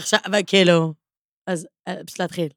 עכשיו, 0.00 0.20
כאילו, 0.46 0.92
אז 1.46 1.66
אה, 1.88 1.94
פשוט 2.06 2.20
להתחיל. 2.20 2.48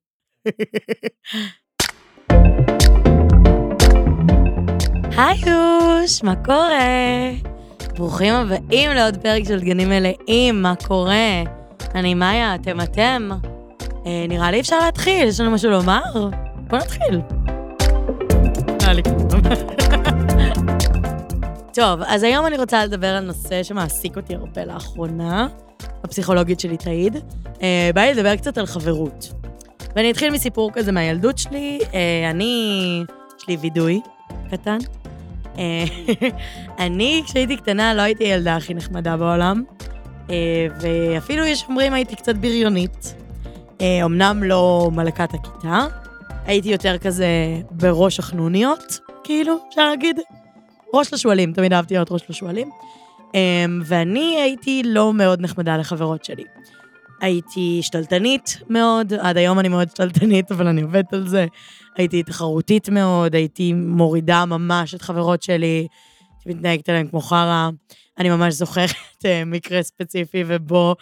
היי 5.17 5.39
יוש, 5.39 6.23
מה 6.23 6.35
קורה? 6.45 7.31
ברוכים 7.95 8.33
הבאים 8.33 8.91
לעוד 8.91 9.17
פרק 9.17 9.43
של 9.47 9.59
דגנים 9.59 9.89
מלאים, 9.89 10.61
מה 10.61 10.73
קורה? 10.87 11.43
אני 11.95 12.13
מאיה, 12.13 12.55
אתם 12.55 12.81
אתם? 12.81 13.29
אה, 14.05 14.25
נראה 14.29 14.51
לי 14.51 14.59
אפשר 14.59 14.79
להתחיל, 14.79 15.27
יש 15.27 15.39
לנו 15.39 15.51
משהו 15.51 15.71
לומר? 15.71 16.29
בוא 16.67 16.77
נתחיל. 16.77 17.21
טוב, 21.73 22.01
אז 22.07 22.23
היום 22.23 22.45
אני 22.45 22.57
רוצה 22.57 22.85
לדבר 22.85 23.07
על 23.07 23.23
נושא 23.23 23.63
שמעסיק 23.63 24.17
אותי 24.17 24.35
הרבה 24.35 24.65
לאחרונה, 24.65 25.47
הפסיכולוגית 26.03 26.59
שלי 26.59 26.77
תעיד. 26.77 27.17
אה, 27.61 27.89
בא 27.95 28.01
לי 28.01 28.13
לדבר 28.13 28.35
קצת 28.35 28.57
על 28.57 28.65
חברות. 28.65 29.33
ואני 29.95 30.11
אתחיל 30.11 30.33
מסיפור 30.33 30.71
כזה 30.73 30.91
מהילדות 30.91 31.37
שלי. 31.37 31.79
אה, 31.93 32.29
אני, 32.29 33.03
יש 33.37 33.47
לי 33.47 33.57
וידוי 33.57 34.01
קטן. 34.51 34.77
אה, 35.57 35.83
אני, 36.85 37.21
כשהייתי 37.25 37.57
קטנה, 37.57 37.93
לא 37.93 38.01
הייתי 38.01 38.23
הילדה 38.23 38.55
הכי 38.55 38.73
נחמדה 38.73 39.17
בעולם, 39.17 39.63
ואפילו 40.81 41.45
יש 41.45 41.65
אומרים 41.69 41.93
הייתי 41.93 42.15
קצת 42.15 42.35
בריונית. 42.35 43.15
אמנם 44.05 44.43
לא 44.43 44.89
מלכת 44.93 45.29
הכיתה, 45.33 45.85
הייתי 46.45 46.69
יותר 46.69 46.97
כזה 46.97 47.27
בראש 47.71 48.19
החנוניות, 48.19 48.99
כאילו, 49.23 49.55
אפשר 49.69 49.89
להגיד. 49.89 50.19
ראש 50.93 51.13
לשועלים, 51.13 51.53
תמיד 51.53 51.73
אהבתי 51.73 51.93
להיות 51.93 52.11
ראש 52.11 52.21
לשועלים. 52.29 52.69
אמ, 53.33 53.81
ואני 53.85 54.41
הייתי 54.41 54.83
לא 54.85 55.13
מאוד 55.13 55.41
נחמדה 55.41 55.77
לחברות 55.77 56.25
שלי. 56.25 56.43
הייתי 57.21 57.79
שתלטנית 57.81 58.57
מאוד, 58.69 59.13
עד 59.13 59.37
היום 59.37 59.59
אני 59.59 59.67
מאוד 59.67 59.89
שתלטנית, 59.89 60.51
אבל 60.51 60.67
אני 60.67 60.81
עובדת 60.81 61.13
על 61.13 61.27
זה. 61.27 61.45
הייתי 61.97 62.23
תחרותית 62.23 62.89
מאוד, 62.89 63.35
הייתי 63.35 63.73
מורידה 63.73 64.45
ממש 64.45 64.95
את 64.95 65.01
חברות 65.01 65.43
שלי, 65.43 65.87
מתנהגת 66.45 66.89
אליהן 66.89 67.07
כמו 67.07 67.21
חרא. 67.21 67.69
אני 68.19 68.29
ממש 68.29 68.53
זוכרת 68.53 68.89
אה, 69.25 69.45
מקרה 69.45 69.83
ספציפי 69.83 70.43
ובו 70.47 70.95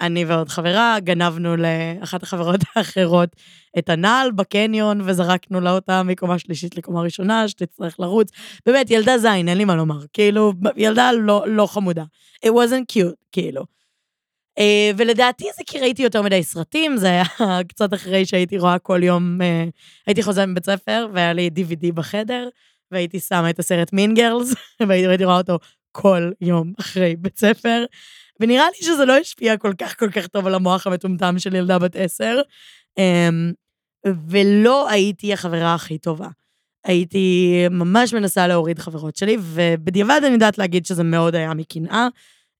אני 0.00 0.24
ועוד 0.24 0.48
חברה 0.48 0.96
גנבנו 1.00 1.56
לאחת 1.56 2.22
החברות 2.22 2.60
האחרות 2.76 3.36
את 3.78 3.88
הנעל 3.88 4.30
בקניון 4.30 5.00
וזרקנו 5.00 5.60
לה 5.60 5.72
אותה 5.72 6.02
מקומה 6.02 6.38
שלישית 6.38 6.76
לקומה 6.76 7.00
ראשונה, 7.00 7.48
שתצטרך 7.48 8.00
לרוץ. 8.00 8.30
באמת, 8.66 8.90
ילדה 8.90 9.18
זין, 9.18 9.48
אין 9.48 9.58
לי 9.58 9.64
מה 9.64 9.76
לומר. 9.76 10.00
כאילו, 10.12 10.52
ילדה 10.76 11.12
לא, 11.12 11.44
לא 11.48 11.66
חמודה. 11.66 12.04
It 12.46 12.48
wasn't 12.48 12.92
cute, 12.92 13.16
כאילו. 13.32 13.64
Uh, 14.58 14.62
ולדעתי 14.96 15.44
זה 15.56 15.62
כי 15.66 15.80
ראיתי 15.80 16.02
יותר 16.02 16.22
מדי 16.22 16.42
סרטים, 16.42 16.96
זה 16.96 17.06
היה 17.06 17.24
קצת 17.68 17.94
אחרי 17.94 18.26
שהייתי 18.26 18.58
רואה 18.58 18.78
כל 18.78 19.00
יום, 19.02 19.38
uh, 19.40 19.70
הייתי 20.06 20.22
חוזרת 20.22 20.48
מבית 20.48 20.66
ספר 20.66 21.06
והיה 21.12 21.32
לי 21.32 21.50
DVD 21.56 21.92
בחדר, 21.94 22.48
והייתי 22.90 23.20
שמה 23.20 23.50
את 23.50 23.58
הסרט 23.58 23.92
מין 23.92 24.14
גרלס, 24.18 24.54
והייתי 24.88 25.24
רואה 25.24 25.36
אותו 25.36 25.58
כל 25.92 26.30
יום 26.40 26.72
אחרי 26.80 27.16
בית 27.16 27.38
ספר. 27.38 27.84
ונראה 28.40 28.66
לי 28.66 28.86
שזה 28.86 29.04
לא 29.04 29.16
השפיע 29.16 29.56
כל 29.56 29.72
כך 29.78 29.98
כל 29.98 30.10
כך 30.10 30.26
טוב 30.26 30.46
על 30.46 30.54
המוח 30.54 30.86
המטומטם 30.86 31.38
של 31.38 31.54
ילדה 31.54 31.78
בת 31.78 31.96
עשר. 31.96 32.40
אמ, 32.98 33.52
ולא 34.28 34.90
הייתי 34.90 35.32
החברה 35.32 35.74
הכי 35.74 35.98
טובה. 35.98 36.28
הייתי 36.84 37.54
ממש 37.70 38.14
מנסה 38.14 38.46
להוריד 38.46 38.78
חברות 38.78 39.16
שלי, 39.16 39.36
ובדיעבד 39.40 40.20
אני 40.24 40.32
יודעת 40.32 40.58
להגיד 40.58 40.86
שזה 40.86 41.02
מאוד 41.02 41.34
היה 41.34 41.54
מקנאה. 41.54 42.08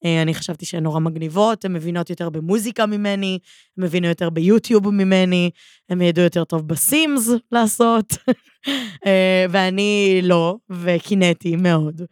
אה, 0.04 0.22
אני 0.22 0.34
חשבתי 0.34 0.66
שהן 0.66 0.82
נורא 0.82 1.00
מגניבות, 1.00 1.64
הן 1.64 1.72
מבינות 1.72 2.10
יותר 2.10 2.30
במוזיקה 2.30 2.86
ממני, 2.86 3.38
הן 3.78 3.84
הבינו 3.84 4.06
יותר 4.06 4.30
ביוטיוב 4.30 4.90
ממני, 4.90 5.50
הן 5.88 6.00
ידעו 6.02 6.24
יותר 6.24 6.44
טוב 6.44 6.68
בסימס 6.68 7.30
לעשות, 7.52 8.16
אה, 9.06 9.46
ואני 9.50 10.20
לא, 10.22 10.56
וקינאתי 10.70 11.56
מאוד. 11.56 12.02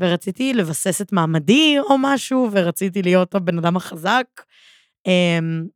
ורציתי 0.00 0.54
לבסס 0.54 1.02
את 1.02 1.12
מעמדי 1.12 1.76
או 1.78 1.98
משהו, 1.98 2.48
ורציתי 2.52 3.02
להיות 3.02 3.34
הבן 3.34 3.58
אדם 3.58 3.76
החזק. 3.76 4.26
אמ, 5.06 5.66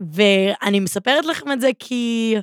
ואני 0.00 0.80
מספרת 0.80 1.24
לכם 1.24 1.52
את 1.52 1.60
זה 1.60 1.70
כי 1.78 2.36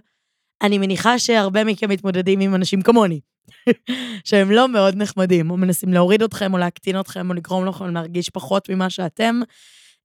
אני 0.62 0.78
מניחה 0.78 1.20
שהרבה 1.20 1.64
מכם 1.64 1.90
מתמודדים 1.90 2.40
עם 2.40 2.56
אנשים 2.56 2.82
כמוני, 2.82 3.20
שהם 4.28 4.52
לא 4.52 4.68
מאוד 4.68 4.96
נחמדים, 4.96 5.52
או 5.52 5.58
מנסים 5.58 5.94
להוריד 5.94 6.24
אתכם, 6.24 6.54
או 6.54 6.58
להקטין 6.58 7.00
אתכם, 7.00 7.30
או 7.30 7.34
לגרום 7.34 7.66
לכם 7.66 7.94
להרגיש 7.94 8.30
פחות 8.30 8.70
ממה 8.70 8.90
שאתם. 8.90 9.40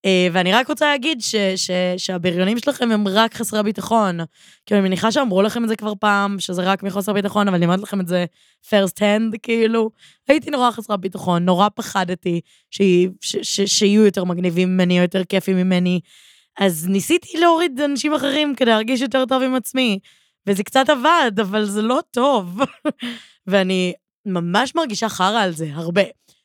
אה, 0.05 0.29
ואני 0.33 0.53
רק 0.53 0.69
רוצה 0.69 0.87
להגיד 0.87 1.21
ש, 1.21 1.35
ש, 1.57 1.71
שהבריונים 1.97 2.59
שלכם 2.59 2.91
הם 2.93 3.09
רק 3.09 3.35
חסרי 3.35 3.63
ביטחון. 3.63 4.21
כי 4.67 4.75
אני 4.75 4.83
מניחה 4.83 5.13
שאמרו 5.13 5.43
לכם 5.43 5.65
את 5.65 5.69
זה 5.69 5.77
כבר 5.77 5.93
פעם, 6.01 6.41
שזה 6.41 6.63
רק 6.63 6.83
מחוסר 6.83 7.13
ביטחון, 7.13 7.49
אבל 7.49 7.57
אני 7.57 7.65
אומרת 7.65 7.81
לכם 7.81 8.01
את 8.01 8.09
זה 8.09 8.25
first 8.71 8.99
hand, 8.99 9.39
כאילו. 9.43 9.91
הייתי 10.29 10.51
נורא 10.51 10.71
חסרת 10.71 11.01
ביטחון, 11.01 11.45
נורא 11.45 11.69
פחדתי 11.75 12.41
שיהיו 13.67 14.05
יותר 14.05 14.25
מגניבים 14.25 14.69
ממני, 14.69 14.99
או 14.99 15.03
יותר 15.03 15.25
כיפים 15.25 15.57
ממני. 15.57 16.01
אז 16.59 16.87
ניסיתי 16.89 17.39
להוריד 17.39 17.81
אנשים 17.81 18.15
אחרים 18.15 18.55
כדי 18.55 18.71
להרגיש 18.71 19.01
יותר 19.01 19.25
טוב 19.27 19.43
עם 19.43 19.55
עצמי. 19.55 19.99
וזה 20.47 20.63
קצת 20.63 20.91
עבד, 20.91 21.33
אבל 21.41 21.65
זה 21.65 21.83
לא 21.83 22.01
טוב. 22.11 22.61
ואני 23.47 23.93
ממש 24.27 24.75
מרגישה 24.75 25.09
חרא 25.09 25.43
על 25.43 25.53
זה, 25.53 25.67
הרבה. 25.73 26.03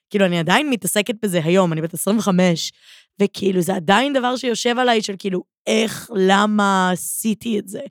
כאילו, 0.09 0.25
אני 0.25 0.40
עדיין 0.40 0.69
מתעסקת 0.69 1.16
בזה 1.22 1.41
היום, 1.44 1.73
אני 1.73 1.81
בת 1.81 1.94
25, 1.94 2.72
וכאילו, 3.22 3.61
זה 3.61 3.75
עדיין 3.75 4.13
דבר 4.13 4.35
שיושב 4.35 4.79
עליי 4.79 5.01
של 5.01 5.16
כאילו, 5.19 5.44
איך, 5.67 6.11
למה 6.16 6.91
עשיתי 6.91 7.59
את 7.59 7.67
זה? 7.67 7.81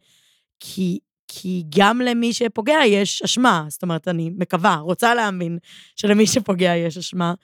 כי, 0.61 0.99
כי 1.29 1.65
גם 1.79 2.01
למי 2.01 2.33
שפוגע 2.33 2.79
יש 2.87 3.23
אשמה. 3.23 3.65
זאת 3.69 3.83
אומרת, 3.83 4.09
אני 4.09 4.31
מקווה, 4.39 4.75
רוצה 4.75 5.15
להאמין 5.15 5.59
שלמי 5.97 6.27
שפוגע 6.27 6.77
יש 6.77 6.97
אשמה, 6.97 7.35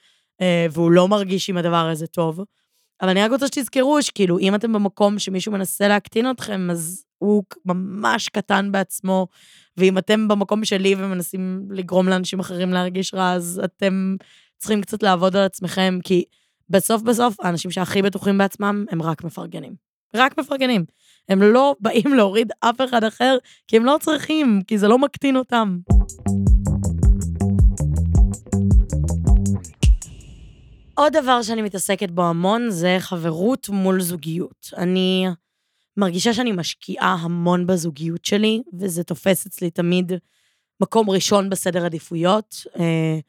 אה, 0.41 0.67
והוא 0.71 0.91
לא 0.91 1.07
מרגיש 1.07 1.49
עם 1.49 1.57
הדבר 1.57 1.89
הזה 1.89 2.07
טוב. 2.07 2.39
אבל 3.01 3.09
אני 3.09 3.21
רק 3.23 3.31
רוצה 3.31 3.47
שתזכרו 3.47 4.01
שכאילו, 4.01 4.39
אם 4.39 4.55
אתם 4.55 4.73
במקום 4.73 5.19
שמישהו 5.19 5.51
מנסה 5.51 5.87
להקטין 5.87 6.31
אתכם, 6.31 6.69
אז 6.71 7.05
הוא 7.17 7.43
ממש 7.65 8.29
קטן 8.29 8.71
בעצמו, 8.71 9.27
ואם 9.77 9.97
אתם 9.97 10.27
במקום 10.27 10.65
שלי 10.65 10.95
ומנסים 10.95 11.67
לגרום 11.69 12.07
לאנשים 12.09 12.39
אחרים 12.39 12.73
להרגיש 12.73 13.13
רע, 13.13 13.33
אז 13.33 13.61
אתם 13.65 14.15
צריכים 14.57 14.81
קצת 14.81 15.03
לעבוד 15.03 15.35
על 15.35 15.43
עצמכם, 15.43 15.99
כי 16.03 16.23
בסוף 16.73 17.01
בסוף, 17.01 17.35
האנשים 17.39 17.71
שהכי 17.71 18.01
בטוחים 18.01 18.37
בעצמם 18.37 18.85
הם 18.89 19.01
רק 19.01 19.23
מפרגנים. 19.23 19.75
רק 20.15 20.37
מפרגנים. 20.37 20.85
הם 21.29 21.41
לא 21.41 21.75
באים 21.79 22.13
להוריד 22.13 22.51
אף 22.59 22.81
אחד 22.81 23.03
אחר, 23.03 23.37
כי 23.67 23.77
הם 23.77 23.85
לא 23.85 23.97
צריכים, 24.01 24.61
כי 24.67 24.77
זה 24.77 24.87
לא 24.87 24.97
מקטין 24.97 25.35
אותם. 25.35 25.77
עוד 30.95 31.13
דבר 31.13 31.41
שאני 31.41 31.61
מתעסקת 31.61 32.11
בו 32.11 32.23
המון 32.23 32.69
זה 32.69 32.95
חברות 32.99 33.69
מול 33.69 34.01
זוגיות. 34.01 34.69
אני 34.77 35.27
מרגישה 35.97 36.33
שאני 36.33 36.51
משקיעה 36.51 37.17
המון 37.19 37.67
בזוגיות 37.67 38.25
שלי, 38.25 38.61
וזה 38.79 39.03
תופס 39.03 39.45
אצלי 39.45 39.69
תמיד 39.69 40.11
מקום 40.81 41.09
ראשון 41.09 41.49
בסדר 41.49 41.85
עדיפויות. 41.85 42.55
אה, 42.79 43.19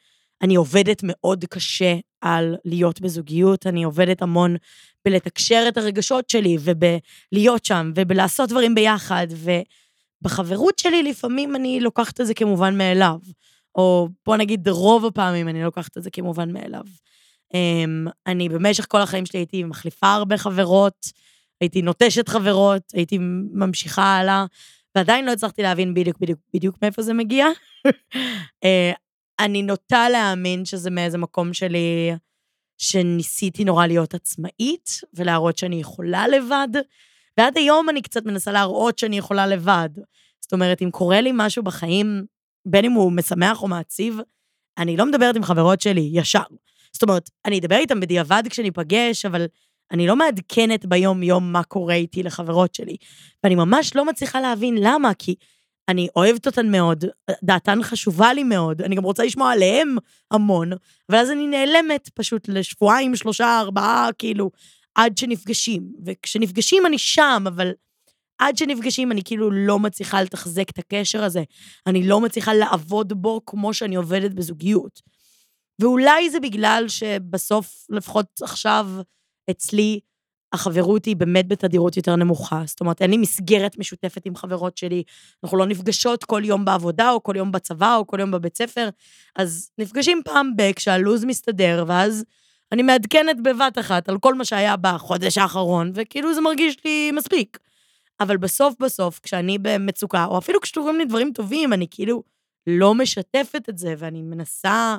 אני 0.45 0.55
עובדת 0.55 1.01
מאוד 1.03 1.45
קשה 1.45 1.95
על 2.21 2.57
להיות 2.65 3.01
בזוגיות, 3.01 3.67
אני 3.67 3.85
עובדת 3.85 4.23
המון 4.23 4.57
בלתקשר 5.05 5.65
את 5.69 5.77
הרגשות 5.77 6.31
שלי 6.31 6.57
ובלהיות 6.61 7.65
שם 7.65 7.93
ובלעשות 7.95 8.49
דברים 8.49 8.75
ביחד, 8.75 9.27
ובחברות 10.23 10.79
שלי 10.79 11.03
לפעמים 11.03 11.57
אני 11.57 11.81
לוקחת 11.81 12.21
את 12.21 12.27
זה 12.27 12.35
כמובן 12.35 12.79
מאליו, 12.79 13.19
או 13.75 14.09
בוא 14.27 14.37
נגיד 14.37 14.69
רוב 14.69 15.05
הפעמים 15.05 15.49
אני 15.49 15.63
לוקחת 15.63 15.99
את 15.99 16.03
זה 16.03 16.11
כמובן 16.11 16.53
מאליו. 16.53 16.85
אמ, 17.55 18.07
אני 18.27 18.49
במשך 18.49 18.87
כל 18.89 19.01
החיים 19.01 19.27
שלי 19.27 19.41
הייתי 19.41 19.65
מחליפה 19.65 20.13
הרבה 20.13 20.37
חברות, 20.39 21.07
הייתי 21.61 21.83
נוטשת 21.83 22.29
חברות, 22.29 22.83
הייתי 22.95 23.19
ממשיכה 23.53 24.03
הלאה, 24.03 24.47
ועדיין 24.95 25.25
לא 25.25 25.33
הצלחתי 25.33 25.63
להבין 25.63 25.95
בדיוק 25.95 26.19
בדיוק 26.21 26.39
בדיוק 26.55 26.77
מאיפה 26.83 27.03
זה 27.03 27.15
מגיע. 27.15 27.47
אני 29.45 29.63
נוטה 29.63 30.09
להאמין 30.09 30.65
שזה 30.65 30.91
מאיזה 30.91 31.19
מקום 31.19 31.53
שלי, 31.53 32.13
שניסיתי 32.79 33.65
נורא 33.65 33.87
להיות 33.87 34.15
עצמאית, 34.15 35.01
ולהראות 35.15 35.59
שאני 35.59 35.77
יכולה 35.77 36.29
לבד, 36.29 36.69
ועד 37.39 37.59
היום 37.59 37.89
אני 37.91 38.03
קצת 38.03 38.25
מנסה 38.25 38.53
להראות 38.53 38.99
שאני 38.99 39.19
יכולה 39.19 39.47
לבד. 39.47 39.89
זאת 40.41 40.53
אומרת, 40.53 40.83
אם 40.83 40.91
קורה 40.91 41.21
לי 41.21 41.31
משהו 41.35 41.63
בחיים, 41.63 42.25
בין 42.67 42.85
אם 42.85 42.93
הוא 42.93 43.13
משמח 43.13 43.63
או 43.63 43.69
מעציב, 43.69 44.19
אני 44.79 44.97
לא 44.97 45.07
מדברת 45.07 45.37
עם 45.37 45.43
חברות 45.43 45.81
שלי 45.81 46.11
ישר. 46.13 46.43
זאת 46.93 47.03
אומרת, 47.03 47.31
אני 47.45 47.59
אדבר 47.59 47.77
איתם 47.77 48.01
בדיעבד 48.01 48.43
כשאני 48.51 48.69
אפגש, 48.69 49.25
אבל 49.25 49.47
אני 49.91 50.07
לא 50.07 50.17
מעדכנת 50.17 50.87
ביום-יום 50.87 51.53
מה 51.53 51.63
קורה 51.63 51.95
איתי 51.95 52.23
לחברות 52.23 52.75
שלי. 52.75 52.97
ואני 53.45 53.55
ממש 53.55 53.97
לא 53.97 54.05
מצליחה 54.05 54.41
להבין 54.41 54.79
למה, 54.81 55.15
כי 55.15 55.35
אני 55.89 56.09
אוהבת 56.17 56.47
אותן 56.47 56.71
מאוד, 56.71 57.05
דעתן 57.43 57.83
חשובה 57.83 58.33
לי 58.33 58.45
מאוד, 58.45 58.83
אני 58.83 58.97
גם 58.97 59.03
רוצה 59.03 59.25
לשמוע 59.25 59.53
עליהם 59.53 59.97
המון, 60.31 60.71
אבל 61.11 61.19
אז 61.19 61.31
אני 61.31 61.47
נעלמת 61.47 62.09
פשוט 62.15 62.49
לשבועיים, 62.49 63.17
שלושה, 63.17 63.61
ארבעה, 63.61 64.09
כאילו, 64.19 64.51
עד 64.95 65.19
שנפגשים. 65.19 65.93
וכשנפגשים 66.07 66.87
אני 66.87 66.99
שם, 66.99 67.45
אבל 67.47 67.73
עד 68.39 68.57
שנפגשים 68.57 69.13
אני 69.13 69.23
כאילו 69.25 69.51
לא 69.51 69.79
מצליחה 69.79 70.23
לתחזק 70.23 70.71
את 70.71 70.79
הקשר 70.79 71.25
הזה. 71.25 71.43
אני 71.87 72.09
לא 72.09 72.21
מצליחה 72.21 72.55
לעבוד 72.55 73.13
בו 73.13 73.41
כמו 73.47 73.75
שאני 73.75 73.97
עובדת 73.97 74.31
בזוגיות. 74.35 75.03
ואולי 75.79 76.31
זה 76.31 76.41
בגלל 76.41 76.85
שבסוף, 76.89 77.87
לפחות 77.91 78.27
עכשיו, 78.43 78.89
אצלי, 79.51 80.01
החברות 80.55 81.05
היא 81.05 81.17
באמת 81.17 81.49
בתדירות 81.49 81.97
יותר 81.97 82.17
נמוכה. 82.17 82.63
זאת 82.67 82.81
אומרת, 82.81 83.03
אין 83.03 83.11
לי 83.11 83.17
מסגרת 83.17 83.79
משותפת 83.79 84.27
עם 84.27 84.37
חברות 84.37 84.77
שלי. 84.77 85.03
אנחנו 85.45 85.59
לא 85.59 85.67
נפגשות 85.67 86.25
כל 86.25 86.43
יום 86.45 86.65
בעבודה, 86.65 87.11
או 87.11 87.23
כל 87.23 87.37
יום 87.37 87.53
בצבא, 87.53 87.97
או 87.97 88.07
כל 88.07 88.21
יום 88.21 88.31
בבית 88.31 88.57
ספר. 88.57 88.89
אז 89.37 89.71
נפגשים 89.79 90.21
פעם 90.25 90.57
ב- 90.57 90.73
כשהלו"ז 90.73 91.25
מסתדר, 91.25 91.85
ואז 91.87 92.25
אני 92.73 92.83
מעדכנת 92.83 93.37
בבת 93.43 93.79
אחת 93.79 94.09
על 94.09 94.19
כל 94.19 94.35
מה 94.35 94.45
שהיה 94.45 94.77
בחודש 94.77 95.39
האחרון, 95.39 95.93
וכאילו 95.95 96.35
זה 96.35 96.41
מרגיש 96.41 96.77
לי 96.85 97.13
מספיק. 97.13 97.59
אבל 98.21 98.37
בסוף 98.37 98.75
בסוף, 98.81 99.21
כשאני 99.23 99.59
במצוקה, 99.59 100.25
או 100.25 100.39
אפילו 100.39 100.61
כשקורים 100.61 100.99
לי 100.99 101.05
דברים 101.05 101.33
טובים, 101.33 101.73
אני 101.73 101.87
כאילו 101.91 102.23
לא 102.67 102.95
משתפת 102.95 103.69
את 103.69 103.79
זה, 103.79 103.95
ואני 103.99 104.23
מנסה 104.23 104.97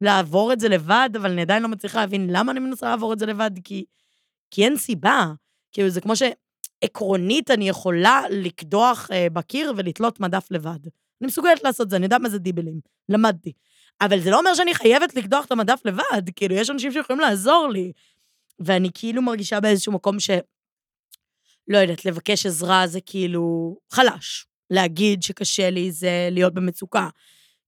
לעבור 0.00 0.52
את 0.52 0.60
זה 0.60 0.68
לבד, 0.68 1.10
אבל 1.16 1.30
אני 1.30 1.42
עדיין 1.42 1.62
לא 1.62 1.68
מצליחה 1.68 2.00
להבין 2.00 2.26
למה 2.30 2.52
אני 2.52 2.60
מנסה 2.60 2.86
לעבור 2.86 3.12
את 3.12 3.18
זה 3.18 3.26
לבד, 3.26 3.50
כי, 3.64 3.84
כי 4.56 4.64
אין 4.64 4.76
סיבה. 4.76 5.26
כאילו, 5.72 5.88
זה 5.88 6.00
כמו 6.00 6.12
שעקרונית 6.16 7.50
אני 7.50 7.68
יכולה 7.68 8.22
לקדוח 8.30 9.08
אה, 9.12 9.26
בקיר 9.32 9.72
ולתלות 9.76 10.20
מדף 10.20 10.46
לבד. 10.50 10.78
אני 11.20 11.26
מסוגלת 11.26 11.64
לעשות 11.64 11.90
זה, 11.90 11.96
אני 11.96 12.04
יודעת 12.04 12.20
מה 12.20 12.28
זה 12.28 12.38
דיבלים, 12.38 12.80
למדתי. 13.08 13.52
אבל 14.00 14.20
זה 14.20 14.30
לא 14.30 14.38
אומר 14.38 14.54
שאני 14.54 14.74
חייבת 14.74 15.14
לקדוח 15.14 15.44
את 15.44 15.52
המדף 15.52 15.80
לבד, 15.84 16.30
כאילו, 16.36 16.54
יש 16.54 16.70
אנשים 16.70 16.92
שיכולים 16.92 17.20
לעזור 17.20 17.68
לי. 17.72 17.92
ואני 18.58 18.88
כאילו 18.94 19.22
מרגישה 19.22 19.60
באיזשהו 19.60 19.92
מקום 19.92 20.20
ש... 20.20 20.30
לא 21.68 21.78
יודעת, 21.78 22.04
לבקש 22.04 22.46
עזרה 22.46 22.86
זה 22.86 23.00
כאילו 23.00 23.76
חלש. 23.90 24.46
להגיד 24.70 25.22
שקשה 25.22 25.70
לי 25.70 25.92
זה 25.92 26.28
להיות 26.30 26.54
במצוקה. 26.54 27.08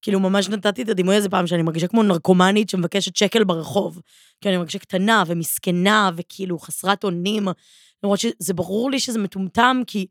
כאילו, 0.02 0.20
ממש 0.20 0.48
נתתי 0.48 0.82
את 0.82 0.88
הדימוי 0.88 1.16
הזה 1.16 1.28
פעם, 1.28 1.46
שאני 1.46 1.62
מרגישה 1.62 1.88
כמו 1.88 2.02
נרקומנית 2.02 2.70
שמבקשת 2.70 3.16
שקל 3.16 3.44
ברחוב. 3.44 4.00
כי 4.40 4.48
אני 4.48 4.56
מרגישה 4.56 4.78
קטנה 4.78 5.22
ומסכנה 5.26 6.10
וכאילו 6.16 6.58
חסרת 6.58 7.04
אונים. 7.04 7.48
למרות 8.02 8.18
שזה 8.18 8.54
ברור 8.54 8.90
לי 8.90 9.00
שזה 9.00 9.18
מטומטם, 9.18 9.82
כי 9.86 10.06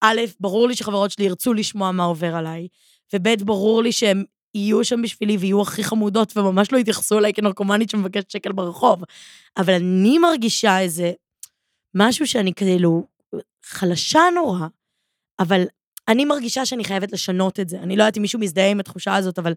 א', 0.00 0.20
ברור 0.40 0.68
לי 0.68 0.76
שחברות 0.76 1.10
שלי 1.10 1.24
ירצו 1.24 1.54
לשמוע 1.54 1.92
מה 1.92 2.04
עובר 2.04 2.36
עליי, 2.36 2.68
וב', 3.14 3.42
ברור 3.42 3.82
לי 3.82 3.92
שהם 3.92 4.24
יהיו 4.54 4.84
שם 4.84 5.02
בשבילי 5.02 5.36
ויהיו 5.36 5.62
הכי 5.62 5.84
חמודות 5.84 6.36
וממש 6.36 6.72
לא 6.72 6.78
יתייחסו 6.78 7.18
אליי 7.18 7.32
כנרקומנית 7.32 7.90
שמבקשת 7.90 8.30
שקל 8.30 8.52
ברחוב. 8.52 9.02
אבל 9.56 9.74
אני 9.74 10.18
מרגישה 10.18 10.80
איזה 10.80 11.12
משהו 11.94 12.26
שאני 12.26 12.54
כאילו 12.54 13.06
חלשה 13.64 14.20
נורא, 14.34 14.66
אבל 15.38 15.64
אני 16.08 16.24
מרגישה 16.24 16.66
שאני 16.66 16.84
חייבת 16.84 17.12
לשנות 17.12 17.60
את 17.60 17.68
זה. 17.68 17.78
אני 17.78 17.96
לא 17.96 18.02
יודעת 18.02 18.16
אם 18.16 18.22
מישהו 18.22 18.38
מזדהה 18.38 18.70
עם 18.70 18.80
התחושה 18.80 19.14
הזאת, 19.16 19.38
אבל 19.38 19.54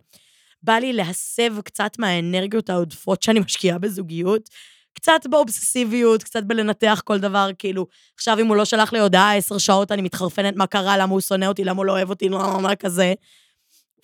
בא 0.63 0.73
לי 0.73 0.93
להסב 0.93 1.61
קצת 1.61 1.99
מהאנרגיות 1.99 2.69
העודפות 2.69 3.23
שאני 3.23 3.39
משקיעה 3.39 3.77
בזוגיות, 3.77 4.49
קצת 4.93 5.27
באובססיביות, 5.29 6.23
קצת 6.23 6.43
בלנתח 6.43 7.01
כל 7.05 7.19
דבר, 7.19 7.49
כאילו, 7.59 7.87
עכשיו 8.15 8.39
אם 8.39 8.47
הוא 8.47 8.55
לא 8.55 8.65
שלח 8.65 8.93
לי 8.93 8.99
הודעה 8.99 9.35
עשר 9.35 9.57
שעות, 9.57 9.91
אני 9.91 10.01
מתחרפנת 10.01 10.55
מה 10.55 10.67
קרה, 10.67 10.97
למה 10.97 11.11
הוא 11.11 11.21
שונא 11.21 11.45
אותי, 11.45 11.63
למה 11.63 11.77
הוא 11.77 11.85
לא 11.85 11.91
אוהב 11.91 12.09
אותי, 12.09 12.29
לא, 12.29 12.59
מה 12.61 12.75
כזה. 12.75 13.13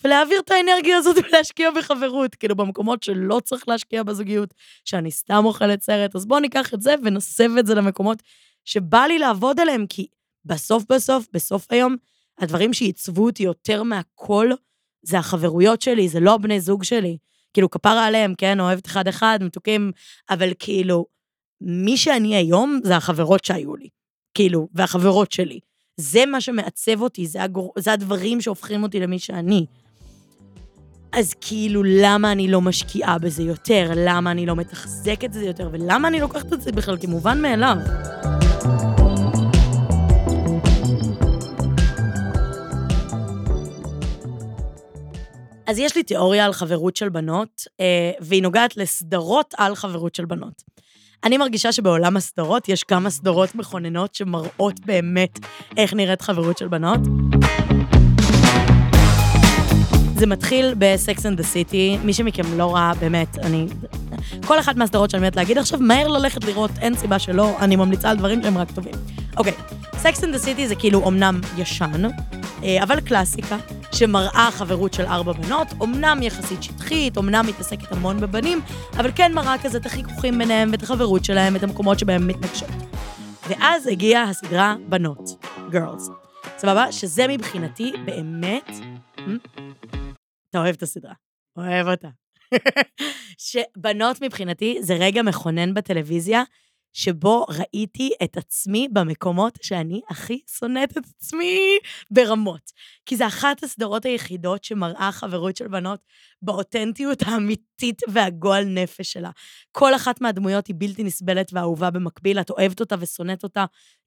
ולהעביר 0.03 0.39
את 0.39 0.51
האנרגיה 0.51 0.97
הזאת 0.97 1.15
ולהשקיע 1.29 1.71
בחברות, 1.71 2.35
כאילו 2.35 2.55
במקומות 2.55 3.03
שלא 3.03 3.39
צריך 3.43 3.67
להשקיע 3.67 4.03
בזוגיות, 4.03 4.53
שאני 4.85 5.11
סתם 5.11 5.45
אוכלת 5.45 5.81
סרט, 5.81 6.15
אז 6.15 6.25
בואו 6.25 6.39
ניקח 6.39 6.73
את 6.73 6.81
זה 6.81 6.95
ונסב 7.03 7.57
את 7.59 7.65
זה 7.65 7.75
למקומות 7.75 8.23
שבא 8.65 9.05
לי 9.05 9.19
לעבוד 9.19 9.59
עליהם, 9.59 9.85
כי 9.89 10.07
בסוף 10.45 10.83
בסוף, 10.89 11.27
בסוף 11.33 11.67
היום, 11.69 11.95
הדברים 12.39 12.73
שעיצבו 12.73 13.25
אותי 13.25 13.43
יותר 13.43 13.83
מהכל, 13.83 14.49
זה 15.01 15.19
החברויות 15.19 15.81
שלי, 15.81 16.09
זה 16.09 16.19
לא 16.19 16.33
הבני 16.33 16.59
זוג 16.59 16.83
שלי. 16.83 17.17
כאילו, 17.53 17.69
כפרה 17.69 18.05
עליהם, 18.05 18.33
כן, 18.37 18.59
אוהבת 18.59 18.85
אחד-אחד, 18.85 19.39
מתוקים, 19.41 19.91
אבל 20.29 20.49
כאילו, 20.59 21.05
מי 21.61 21.97
שאני 21.97 22.35
היום 22.35 22.79
זה 22.83 22.95
החברות 22.95 23.45
שהיו 23.45 23.75
לי. 23.75 23.89
כאילו, 24.33 24.67
והחברות 24.73 25.31
שלי. 25.31 25.59
זה 25.97 26.25
מה 26.25 26.41
שמעצב 26.41 27.01
אותי, 27.01 27.27
זה, 27.27 27.43
הגור... 27.43 27.73
זה 27.77 27.93
הדברים 27.93 28.41
שהופכים 28.41 28.83
אותי 28.83 28.99
למי 28.99 29.19
שאני. 29.19 29.65
אז 31.11 31.33
כאילו, 31.41 31.83
למה 31.85 32.31
אני 32.31 32.47
לא 32.47 32.61
משקיעה 32.61 33.19
בזה 33.19 33.43
יותר? 33.43 33.91
למה 33.95 34.31
אני 34.31 34.45
לא 34.45 34.55
מתחזקת 34.55 35.23
את 35.23 35.33
זה 35.33 35.45
יותר? 35.45 35.69
ולמה 35.71 36.07
אני 36.07 36.19
לוקחת 36.19 36.53
את 36.53 36.61
זה 36.61 36.71
בכלל 36.71 36.97
כמובן 36.97 37.41
מאליו? 37.41 37.75
אז 45.67 45.79
יש 45.79 45.95
לי 45.95 46.03
תיאוריה 46.03 46.45
על 46.45 46.53
חברות 46.53 46.95
של 46.95 47.09
בנות, 47.09 47.63
אה, 47.79 48.11
והיא 48.19 48.43
נוגעת 48.43 48.77
לסדרות 48.77 49.53
על 49.57 49.75
חברות 49.75 50.15
של 50.15 50.25
בנות. 50.25 50.63
אני 51.23 51.37
מרגישה 51.37 51.71
שבעולם 51.71 52.17
הסדרות 52.17 52.69
יש 52.69 52.83
כמה 52.83 53.09
סדרות 53.09 53.55
מכוננות 53.55 54.15
שמראות 54.15 54.79
באמת 54.85 55.39
איך 55.77 55.93
נראית 55.93 56.21
חברות 56.21 56.57
של 56.57 56.67
בנות. 56.67 56.99
זה 60.15 60.27
מתחיל 60.27 60.73
ב 60.77 60.89
Sex 60.89 61.25
and 61.25 61.37
the 61.37 61.43
City, 61.43 61.97
מי 62.03 62.13
שמכם 62.13 62.57
לא 62.57 62.75
ראה, 62.75 62.93
באמת, 62.99 63.39
אני... 63.39 63.67
כל 64.45 64.59
אחת 64.59 64.75
מהסדרות 64.75 65.09
שאני 65.09 65.19
אומרת 65.19 65.35
להגיד 65.35 65.57
עכשיו, 65.57 65.79
מהר 65.79 66.07
ללכת 66.07 66.43
לראות, 66.43 66.71
אין 66.81 66.97
סיבה 66.97 67.19
שלא, 67.19 67.59
אני 67.59 67.75
ממליצה 67.75 68.09
על 68.09 68.17
דברים 68.17 68.43
שהם 68.43 68.57
רק 68.57 68.71
טובים. 68.71 68.93
אוקיי, 69.37 69.53
Sex 69.97 70.23
and 70.23 70.33
the 70.33 70.39
City 70.39 70.67
זה 70.67 70.75
כאילו 70.75 70.99
אומנם 70.99 71.41
ישן, 71.57 72.03
אה, 72.63 72.83
אבל 72.83 72.99
קלאסיקה, 72.99 73.57
שמראה 73.93 74.49
חברות 74.51 74.93
של 74.93 75.05
ארבע 75.05 75.31
בנות, 75.31 75.67
אומנם 75.79 76.19
יחסית 76.21 76.63
שטחית, 76.63 77.17
אומנם 77.17 77.45
מתעסקת 77.47 77.91
המון 77.91 78.19
בבנים, 78.21 78.59
אבל 78.97 79.11
כן 79.15 79.33
מראה 79.33 79.55
כזה 79.63 79.77
את 79.77 79.85
החיכוכים 79.85 80.37
ביניהם 80.37 80.69
ואת 80.71 80.83
החברות 80.83 81.25
שלהם, 81.25 81.55
את 81.55 81.63
המקומות 81.63 81.99
שבהם 81.99 82.27
מתנגשות. 82.27 82.69
ואז 83.49 83.87
הגיעה 83.87 84.23
הסדרה 84.23 84.75
בנות, 84.89 85.45
Girls. 85.71 86.11
סבבה? 86.57 86.91
שזה 86.91 87.27
מבחינתי 87.27 87.93
באמת... 88.05 88.69
אתה 90.49 90.59
אוהב 90.59 90.75
את 90.75 90.83
הסדרה. 90.83 91.13
אוהב 91.57 91.87
אותה. 91.87 92.07
שבנות 93.47 94.21
מבחינתי 94.21 94.77
זה 94.81 94.93
רגע 94.93 95.21
מכונן 95.21 95.73
בטלוויזיה, 95.73 96.43
שבו 96.93 97.45
ראיתי 97.49 98.11
את 98.23 98.37
עצמי 98.37 98.87
במקומות 98.91 99.59
שאני 99.61 100.01
הכי 100.09 100.39
שונאת 100.59 100.97
את 100.97 101.05
עצמי 101.15 101.59
ברמות. 102.11 102.71
כי 103.05 103.17
זה 103.17 103.27
אחת 103.27 103.63
הסדרות 103.63 104.05
היחידות 104.05 104.63
שמראה 104.63 105.09
חברות 105.11 105.57
של 105.57 105.67
בנות 105.67 105.99
באותנטיות 106.41 107.21
האמיתית 107.25 108.01
והגועל 108.07 108.65
נפש 108.65 109.13
שלה. 109.13 109.29
כל 109.71 109.95
אחת 109.95 110.21
מהדמויות 110.21 110.67
היא 110.67 110.75
בלתי 110.79 111.03
נסבלת 111.03 111.51
ואהובה 111.53 111.91
במקביל, 111.91 112.39
את 112.39 112.49
אוהבת 112.49 112.79
אותה 112.79 112.95
ושונאת 112.99 113.43
אותה, 113.43 113.65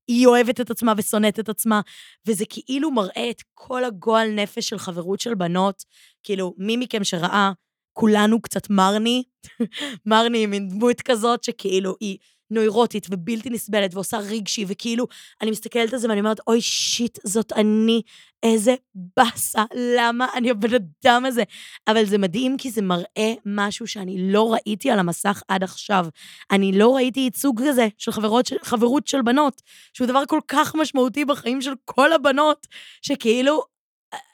היא 0.09 0.27
אוהבת 0.27 0.61
את 0.61 0.71
עצמה 0.71 0.93
ושונאת 0.97 1.41
את 1.41 1.49
עצמה, 1.49 1.81
וזה 2.27 2.45
כאילו 2.49 2.91
מראה 2.91 3.31
את 3.31 3.43
כל 3.55 3.85
הגועל 3.85 4.31
נפש 4.31 4.69
של 4.69 4.79
חברות 4.79 5.21
של 5.21 5.35
בנות. 5.35 5.85
כאילו, 6.23 6.55
מי 6.59 6.77
מכם 6.77 7.05
שראה, 7.05 7.53
כולנו 7.93 8.43
קצת 8.43 8.71
מרני, 8.71 9.23
מרני 10.07 10.39
היא 10.39 10.47
מין 10.47 10.69
דמות 10.69 11.01
כזאת 11.01 11.45
שכאילו 11.45 11.95
היא... 12.01 12.19
נוירוטית 12.51 13.07
ובלתי 13.11 13.51
נסבלת 13.51 13.95
ועושה 13.95 14.19
רגשי, 14.19 14.65
וכאילו, 14.69 15.07
אני 15.43 15.51
מסתכלת 15.51 15.93
על 15.93 15.99
זה 15.99 16.09
ואני 16.09 16.21
אומרת, 16.21 16.41
אוי, 16.47 16.61
שיט, 16.61 17.19
זאת 17.25 17.53
אני, 17.53 18.03
איזה 18.43 18.75
באסה, 19.17 19.65
למה 19.75 20.27
אני 20.35 20.51
הבן 20.51 20.69
אדם 20.75 21.25
הזה? 21.25 21.43
אבל 21.89 22.05
זה 22.05 22.19
מדהים 22.19 22.57
כי 22.57 22.71
זה 22.71 22.83
מראה 22.83 23.33
משהו 23.47 23.87
שאני 23.87 24.33
לא 24.33 24.53
ראיתי 24.53 24.91
על 24.91 24.99
המסך 24.99 25.43
עד 25.49 25.63
עכשיו. 25.63 26.07
אני 26.51 26.73
לא 26.73 26.95
ראיתי 26.95 27.21
ייצוג 27.21 27.63
כזה 27.69 27.89
של 27.99 28.13
חברות, 28.13 28.51
חברות 28.63 29.07
של 29.07 29.23
בנות, 29.23 29.63
שהוא 29.93 30.07
דבר 30.09 30.23
כל 30.29 30.41
כך 30.49 30.75
משמעותי 30.75 31.25
בחיים 31.25 31.63
של 31.63 31.73
כל 31.85 32.13
הבנות, 32.13 32.67
שכאילו, 33.03 33.63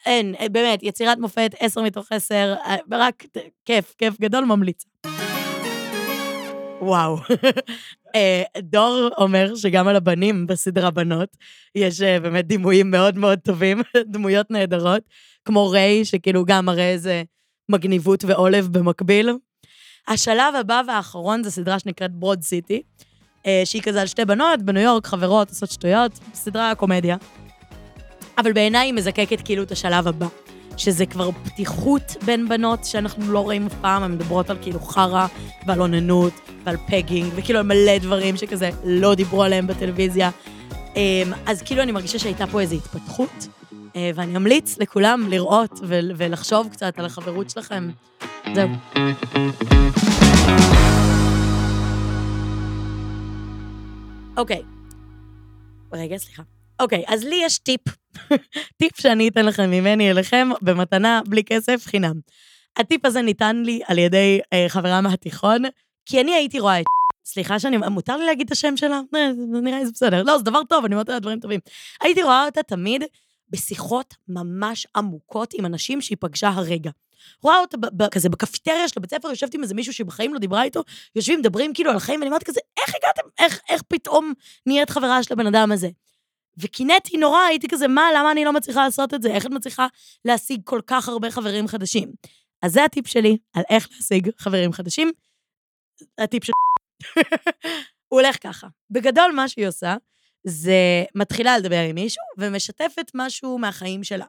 אין, 0.07 0.35
באמת, 0.52 0.83
יצירת 0.83 1.19
מופת, 1.19 1.54
עשר 1.59 1.83
מתוך 1.83 2.12
עשר, 2.12 2.54
רק 2.90 3.25
כיף, 3.64 3.95
כיף 3.99 4.21
גדול, 4.21 4.45
ממליץ. 4.45 4.85
וואו. 6.81 7.16
אה, 8.14 8.42
דור 8.59 9.09
אומר 9.19 9.54
שגם 9.54 9.88
על 9.88 9.97
הבנים 9.97 10.47
בסדרה 10.47 10.90
בנות, 10.90 11.37
יש 11.75 12.02
אה, 12.02 12.21
באמת 12.21 12.47
דימויים 12.47 12.90
מאוד 12.90 13.19
מאוד 13.19 13.38
טובים, 13.38 13.83
דמויות 14.12 14.50
נהדרות, 14.50 15.02
כמו 15.45 15.71
ריי, 15.71 16.04
שכאילו 16.04 16.45
גם 16.45 16.66
מראה 16.66 16.90
איזה 16.90 17.23
מגניבות 17.69 18.25
ועולב 18.25 18.69
במקביל. 18.73 19.31
השלב 20.09 20.54
הבא 20.61 20.83
והאחרון 20.87 21.42
זה 21.42 21.50
סדרה 21.50 21.78
שנקראת 21.78 22.12
ברוד 22.12 22.42
סיטי, 22.42 22.83
אה, 23.47 23.62
שהיא 23.64 23.83
כזה 23.83 24.00
על 24.00 24.07
שתי 24.07 24.25
בנות 24.25 24.62
בניו 24.62 24.83
יורק, 24.83 25.07
חברות, 25.07 25.49
עושות 25.49 25.71
שטויות, 25.71 26.12
סדרה 26.35 26.75
קומדיה. 26.75 27.16
אבל 28.38 28.52
בעיניי 28.52 28.87
היא 28.87 28.95
מזקקת 28.95 29.40
כאילו 29.45 29.62
את 29.62 29.73
השלב 29.73 30.09
הבא. 30.09 30.26
שזה 30.76 31.06
כבר 31.06 31.30
פתיחות 31.44 32.16
בין 32.24 32.48
בנות 32.48 32.84
שאנחנו 32.84 33.32
לא 33.32 33.38
רואים 33.38 33.66
אף 33.66 33.74
פעם, 33.80 34.02
הן 34.02 34.12
מדברות 34.12 34.50
על 34.50 34.56
כאילו 34.62 34.80
חרא 34.80 35.26
ועל 35.66 35.80
אוננות 35.80 36.32
ועל 36.64 36.76
פגינג, 36.76 37.32
וכאילו 37.36 37.58
על 37.58 37.66
מלא 37.66 37.98
דברים 37.98 38.36
שכזה 38.36 38.70
לא 38.84 39.14
דיברו 39.14 39.42
עליהם 39.42 39.66
בטלוויזיה. 39.66 40.30
אמ, 40.96 41.32
אז 41.46 41.62
כאילו 41.62 41.82
אני 41.82 41.92
מרגישה 41.92 42.18
שהייתה 42.18 42.46
פה 42.46 42.60
איזו 42.60 42.76
התפתחות, 42.76 43.46
אה, 43.96 44.10
ואני 44.14 44.36
אמליץ 44.36 44.78
לכולם 44.78 45.26
לראות 45.28 45.80
ולחשוב 45.86 46.68
קצת 46.72 46.98
על 46.98 47.04
החברות 47.04 47.50
שלכם. 47.50 47.90
זהו. 48.54 48.68
אוקיי. 54.36 54.62
רגע, 55.92 56.18
סליחה. 56.18 56.42
אוקיי, 56.82 57.04
אז 57.06 57.24
לי 57.24 57.40
יש 57.44 57.58
טיפ. 57.58 57.80
טיפ 58.78 59.00
שאני 59.00 59.28
אתן 59.28 59.46
לכם 59.46 59.70
ממני 59.70 60.10
אליכם, 60.10 60.48
במתנה, 60.62 61.20
בלי 61.28 61.44
כסף, 61.44 61.86
חינם. 61.86 62.14
הטיפ 62.76 63.04
הזה 63.04 63.22
ניתן 63.22 63.56
לי 63.56 63.80
על 63.86 63.98
ידי 63.98 64.40
אה, 64.52 64.64
חברה 64.68 65.00
מהתיכון, 65.00 65.62
כי 66.06 66.20
אני 66.20 66.34
הייתי 66.34 66.60
רואה 66.60 66.80
את... 66.80 66.84
סליחה 67.32 67.58
שאני... 67.58 67.76
מותר 67.76 68.16
לי 68.16 68.26
להגיד 68.26 68.46
את 68.46 68.52
השם 68.52 68.76
שלה? 68.76 69.00
אה, 69.14 69.30
נראה 69.62 69.78
לי 69.78 69.86
זה 69.86 69.92
בסדר. 69.92 70.22
לא, 70.22 70.38
זה 70.38 70.44
דבר 70.44 70.60
טוב, 70.68 70.84
אני 70.84 70.94
אומרת 70.94 71.08
לה 71.08 71.18
דברים 71.18 71.40
טובים. 71.40 71.60
הייתי 72.00 72.22
רואה 72.22 72.44
אותה 72.44 72.62
תמיד 72.62 73.02
בשיחות 73.50 74.14
ממש 74.28 74.86
עמוקות 74.96 75.54
עם 75.54 75.66
אנשים 75.66 76.00
שהיא 76.00 76.18
פגשה 76.20 76.48
הרגע. 76.48 76.90
רואה 77.42 77.58
אותה 77.58 77.76
כזה 78.10 78.28
בקפיטריה 78.28 78.88
של 78.88 78.94
הבית 78.96 79.10
ספר, 79.10 79.28
יושבת 79.28 79.54
עם 79.54 79.62
איזה 79.62 79.74
מישהו 79.74 79.92
שבחיים 79.92 80.34
לא 80.34 80.38
דיברה 80.38 80.62
איתו, 80.62 80.82
יושבים, 81.16 81.38
מדברים 81.38 81.74
כאילו 81.74 81.90
על 81.90 81.96
החיים, 81.96 82.20
ואני 82.20 82.28
אומרת 82.28 82.42
כזה, 82.42 82.60
איך 82.80 82.94
הגעתם, 82.94 83.22
איך, 83.38 83.60
איך 83.68 83.82
פתאום 83.88 84.32
נהיית 84.66 84.90
חברה 84.90 85.22
של 85.22 85.32
הבן 85.34 85.46
אדם 85.46 85.72
הזה? 85.72 85.88
וקינאתי 86.59 87.16
נורא, 87.16 87.40
הייתי 87.40 87.68
כזה, 87.68 87.88
מה, 87.88 88.09
למה 88.16 88.32
אני 88.32 88.44
לא 88.44 88.52
מצליחה 88.52 88.85
לעשות 88.85 89.14
את 89.14 89.23
זה? 89.23 89.28
איך 89.28 89.47
את 89.47 89.50
מצליחה 89.50 89.87
להשיג 90.25 90.61
כל 90.64 90.80
כך 90.87 91.09
הרבה 91.09 91.30
חברים 91.30 91.68
חדשים? 91.68 92.12
אז 92.62 92.73
זה 92.73 92.85
הטיפ 92.85 93.06
שלי 93.06 93.37
על 93.52 93.62
איך 93.71 93.88
להשיג 93.92 94.30
חברים 94.38 94.73
חדשים. 94.73 95.12
הטיפ 96.18 96.44
של... 96.44 96.52
הוא 98.09 98.21
הולך 98.21 98.37
ככה. 98.42 98.66
בגדול, 98.90 99.32
מה 99.32 99.49
שהיא 99.49 99.68
עושה, 99.68 99.97
זה 100.44 101.04
מתחילה 101.14 101.59
לדבר 101.59 101.80
עם 101.88 101.94
מישהו 101.94 102.23
ומשתפת 102.38 103.11
משהו 103.14 103.59
מהחיים 103.59 104.04
שלה. 104.04 104.26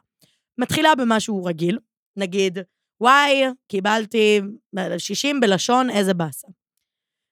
מתחילה 0.57 0.95
במשהו 0.95 1.43
רגיל, 1.43 1.79
נגיד, 2.17 2.59
וואי, 3.01 3.43
קיבלתי 3.67 4.41
60 4.97 5.39
בלשון, 5.39 5.89
איזה 5.89 6.13
באסה. 6.13 6.47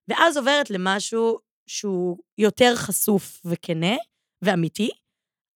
ואז 0.08 0.38
עוברת 0.38 0.70
למשהו 0.70 1.40
שהוא 1.68 2.18
יותר 2.38 2.76
חשוף 2.76 3.42
וכנה 3.46 3.96
ואמיתי, 4.42 4.90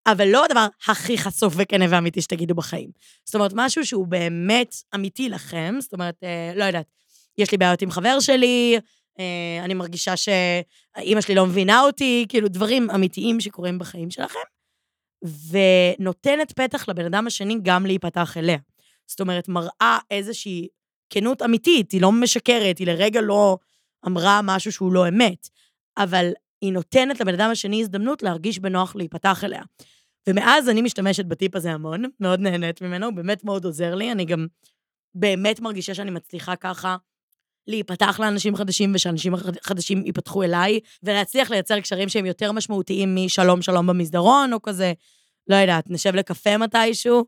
אבל 0.07 0.29
לא 0.29 0.45
הדבר 0.45 0.67
הכי 0.89 1.19
חשוף 1.19 1.55
וכנה 1.57 1.85
ואמיתי 1.91 2.23
שתגידו 2.23 2.55
בחיים. 2.55 2.91
זאת 3.25 3.35
אומרת, 3.35 3.53
משהו 3.55 3.87
שהוא 3.87 4.07
באמת 4.07 4.75
אמיתי 4.95 5.29
לכם, 5.29 5.75
זאת 5.81 5.93
אומרת, 5.93 6.15
אה, 6.23 6.53
לא 6.57 6.65
יודעת, 6.65 6.87
יש 7.39 7.53
לי 7.53 7.59
בעיות 7.59 7.83
עם 7.83 7.91
חבר 7.91 8.21
שלי, 8.21 8.79
אה, 9.19 9.65
אני 9.65 9.75
מרגישה 9.75 10.15
שאימא 10.17 11.21
שלי 11.21 11.35
לא 11.35 11.47
מבינה 11.47 11.81
אותי, 11.81 12.27
כאילו 12.29 12.49
דברים 12.49 12.91
אמיתיים 12.91 13.41
שקורים 13.41 13.79
בחיים 13.79 14.11
שלכם, 14.11 14.39
ונותנת 15.51 16.53
פתח 16.53 16.89
לבן 16.89 17.05
אדם 17.05 17.27
השני 17.27 17.59
גם 17.63 17.87
להיפתח 17.87 18.37
אליה. 18.37 18.59
זאת 19.07 19.21
אומרת, 19.21 19.49
מראה 19.49 19.99
איזושהי 20.11 20.69
כנות 21.11 21.43
אמיתית, 21.43 21.93
היא 21.93 22.03
לא 22.03 22.13
משקרת, 22.13 22.79
היא 22.79 22.87
לרגע 22.87 23.21
לא 23.21 23.59
אמרה 24.07 24.41
משהו 24.43 24.73
שהוא 24.73 24.93
לא 24.93 25.09
אמת, 25.09 25.49
אבל 25.97 26.33
היא 26.63 26.73
נותנת 26.73 27.21
לבן 27.21 27.35
אדם 27.35 27.51
השני 27.51 27.81
הזדמנות 27.81 28.23
להרגיש 28.23 28.59
בנוח 28.59 28.97
להיפתח 28.97 29.45
אליה. 29.45 29.63
ומאז 30.29 30.69
אני 30.69 30.83
משתמשת 30.83 31.25
בטיפ 31.25 31.57
הזה 31.57 31.73
המון, 31.73 32.05
מאוד 32.21 32.41
נהנית 32.41 32.83
ממנו, 32.83 33.07
הוא 33.07 33.15
באמת 33.15 33.45
מאוד 33.45 33.65
עוזר 33.65 33.95
לי, 33.95 34.13
אני 34.13 34.25
גם 34.25 34.47
באמת 35.15 35.61
מרגישה 35.61 35.95
שאני 35.95 36.11
מצליחה 36.11 36.57
ככה 36.57 36.97
להיפתח 37.67 38.21
לאנשים 38.21 38.57
חדשים 38.57 38.93
ושאנשים 38.95 39.33
חדשים 39.63 40.07
ייפתחו 40.07 40.43
אליי, 40.43 40.81
ולהצליח 41.03 41.51
לייצר 41.51 41.81
קשרים 41.81 42.09
שהם 42.09 42.27
יותר 42.27 42.53
משמעותיים 42.53 43.17
משלום 43.17 43.63
שלום 43.63 43.87
במסדרון, 43.87 44.53
או 44.53 44.63
כזה, 44.63 44.93
לא 45.49 45.57
יודעת, 45.57 45.91
נשב 45.91 46.15
לקפה 46.15 46.59
מתישהו, 46.59 47.25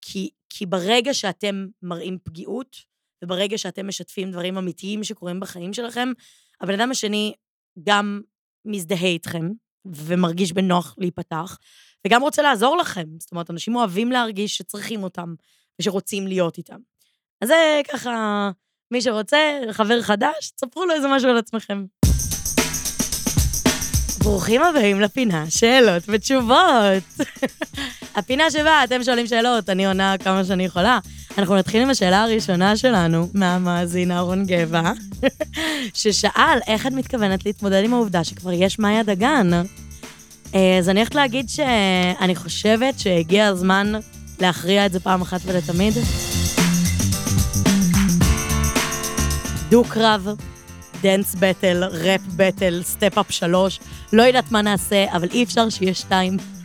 כי, 0.00 0.30
כי 0.48 0.66
ברגע 0.66 1.14
שאתם 1.14 1.66
מראים 1.82 2.18
פגיעות, 2.24 2.76
וברגע 3.24 3.58
שאתם 3.58 3.88
משתפים 3.88 4.30
דברים 4.30 4.58
אמיתיים 4.58 5.04
שקורים 5.04 5.40
בחיים 5.40 5.72
שלכם, 5.72 6.08
הבן 6.60 6.80
אדם 6.80 6.90
השני 6.90 7.34
גם 7.82 8.20
מזדהה 8.68 9.08
איתכם, 9.08 9.48
ומרגיש 9.86 10.52
בנוח 10.52 10.94
להיפתח, 10.98 11.58
וגם 12.06 12.22
רוצה 12.22 12.42
לעזור 12.42 12.76
לכם. 12.76 13.06
זאת 13.18 13.32
אומרת, 13.32 13.50
אנשים 13.50 13.76
אוהבים 13.76 14.12
להרגיש 14.12 14.56
שצריכים 14.56 15.02
אותם, 15.02 15.34
ושרוצים 15.80 16.26
להיות 16.26 16.58
איתם. 16.58 16.78
אז 17.40 17.48
זה 17.48 17.80
ככה, 17.92 18.50
מי 18.90 19.02
שרוצה, 19.02 19.60
חבר 19.72 20.02
חדש, 20.02 20.50
תספרו 20.50 20.86
לו 20.86 20.94
איזה 20.94 21.08
משהו 21.08 21.30
על 21.30 21.38
עצמכם. 21.38 21.84
ברוכים 24.18 24.62
הבאים 24.62 25.00
לפינה 25.00 25.50
שאלות 25.50 26.02
ותשובות. 26.08 27.04
הפינה 28.16 28.50
שבה 28.50 28.84
אתם 28.84 29.04
שואלים 29.04 29.26
שאלות, 29.26 29.68
אני 29.68 29.86
עונה 29.86 30.18
כמה 30.18 30.44
שאני 30.44 30.64
יכולה. 30.64 30.98
אנחנו 31.38 31.56
נתחיל 31.56 31.82
עם 31.82 31.90
השאלה 31.90 32.22
הראשונה 32.22 32.76
שלנו, 32.76 33.28
מהמאזין 33.34 34.10
אהרון 34.10 34.46
גבע, 34.46 34.92
ששאל 35.94 36.58
איך 36.66 36.86
את 36.86 36.92
מתכוונת 36.92 37.46
להתמודד 37.46 37.84
עם 37.84 37.94
העובדה 37.94 38.24
שכבר 38.24 38.52
יש 38.52 38.78
מאיה 38.78 39.02
דגן. 39.02 39.50
אה, 40.54 40.78
אז 40.78 40.88
אני 40.88 41.00
הולכת 41.00 41.14
להגיד 41.14 41.48
שאני 41.48 42.36
חושבת 42.36 42.98
שהגיע 42.98 43.46
הזמן 43.46 43.92
להכריע 44.40 44.86
את 44.86 44.92
זה 44.92 45.00
פעם 45.00 45.22
אחת 45.22 45.40
ולתמיד. 45.44 45.94
דו-קרב, 49.68 50.28
dance 51.02 51.34
battle, 51.34 51.84
rap 51.84 52.20
battle, 52.36 52.80
Step 52.82 53.11
Up 53.11 53.26
שלוש, 53.30 53.80
לא 54.12 54.22
יודעת 54.22 54.52
מה 54.52 54.62
נעשה, 54.62 55.04
אבל 55.12 55.28
אי 55.32 55.42
אפשר 55.42 55.68
שיהיה 55.68 55.94
שתיים. 55.94 56.57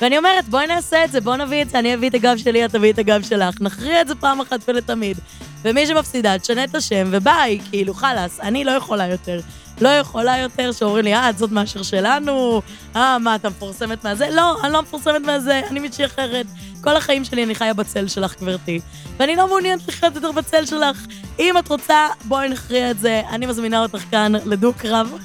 ואני 0.00 0.18
אומרת, 0.18 0.48
בואי 0.48 0.66
נעשה 0.66 1.04
את 1.04 1.12
זה, 1.12 1.20
בואי 1.20 1.38
נביא 1.38 1.62
את 1.62 1.70
זה, 1.70 1.78
אני 1.78 1.94
אביא 1.94 2.08
את 2.08 2.14
הגב 2.14 2.36
שלי, 2.36 2.64
את 2.64 2.70
תביאי 2.70 2.90
את 2.90 2.98
הגב 2.98 3.22
שלך, 3.22 3.60
נכריע 3.60 4.00
את 4.00 4.08
זה 4.08 4.14
פעם 4.14 4.40
אחת 4.40 4.60
ולתמיד. 4.68 5.18
ומי 5.62 5.86
שמפסידה, 5.86 6.38
תשנה 6.38 6.64
את 6.64 6.74
השם, 6.74 7.08
וביי, 7.10 7.58
כאילו, 7.70 7.94
חלאס, 7.94 8.40
אני 8.40 8.64
לא 8.64 8.70
יכולה 8.70 9.06
יותר. 9.06 9.40
לא 9.80 9.88
יכולה 9.88 10.38
יותר 10.38 10.72
שאומרים 10.72 11.04
לי, 11.04 11.14
אה, 11.14 11.30
את 11.30 11.38
זאת 11.38 11.52
מהשיר 11.52 11.82
שלנו, 11.82 12.62
אה, 12.96 13.18
מה, 13.18 13.34
אתה 13.34 13.48
מפורסמת 13.48 14.04
מהזה? 14.04 14.28
לא, 14.30 14.56
אני 14.64 14.72
לא 14.72 14.82
מפורסמת 14.82 15.20
מהזה, 15.20 15.60
אני 15.70 15.88
אחרת. 16.06 16.46
כל 16.80 16.96
החיים 16.96 17.24
שלי 17.24 17.44
אני 17.44 17.54
חיה 17.54 17.74
בצל 17.74 18.08
שלך, 18.08 18.40
גברתי. 18.40 18.80
ואני 19.16 19.36
לא 19.36 19.46
מעוניינת 19.46 19.88
לחיות 19.88 20.14
יותר 20.14 20.32
בצל 20.32 20.66
שלך. 20.66 21.06
אם 21.38 21.58
את 21.58 21.68
רוצה, 21.68 22.08
בואי 22.24 22.48
נכריע 22.48 22.90
את 22.90 22.98
זה. 22.98 23.22
אני 23.30 23.46
מזמינה 23.46 23.82
אותך 23.82 24.02
כאן 24.10 24.32
לדו-קרב. 24.44 25.18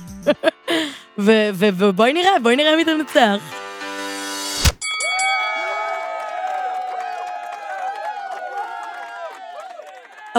ובואי 1.17 2.13
נראה, 2.13 2.31
בואי 2.43 2.55
נראה 2.55 2.75
מי 2.75 2.85
תנצח. 2.85 3.60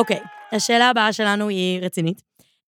אוקיי, 0.02 0.20
okay, 0.20 0.56
השאלה 0.56 0.88
הבאה 0.88 1.12
שלנו 1.12 1.48
היא 1.48 1.80
רצינית. 1.80 2.22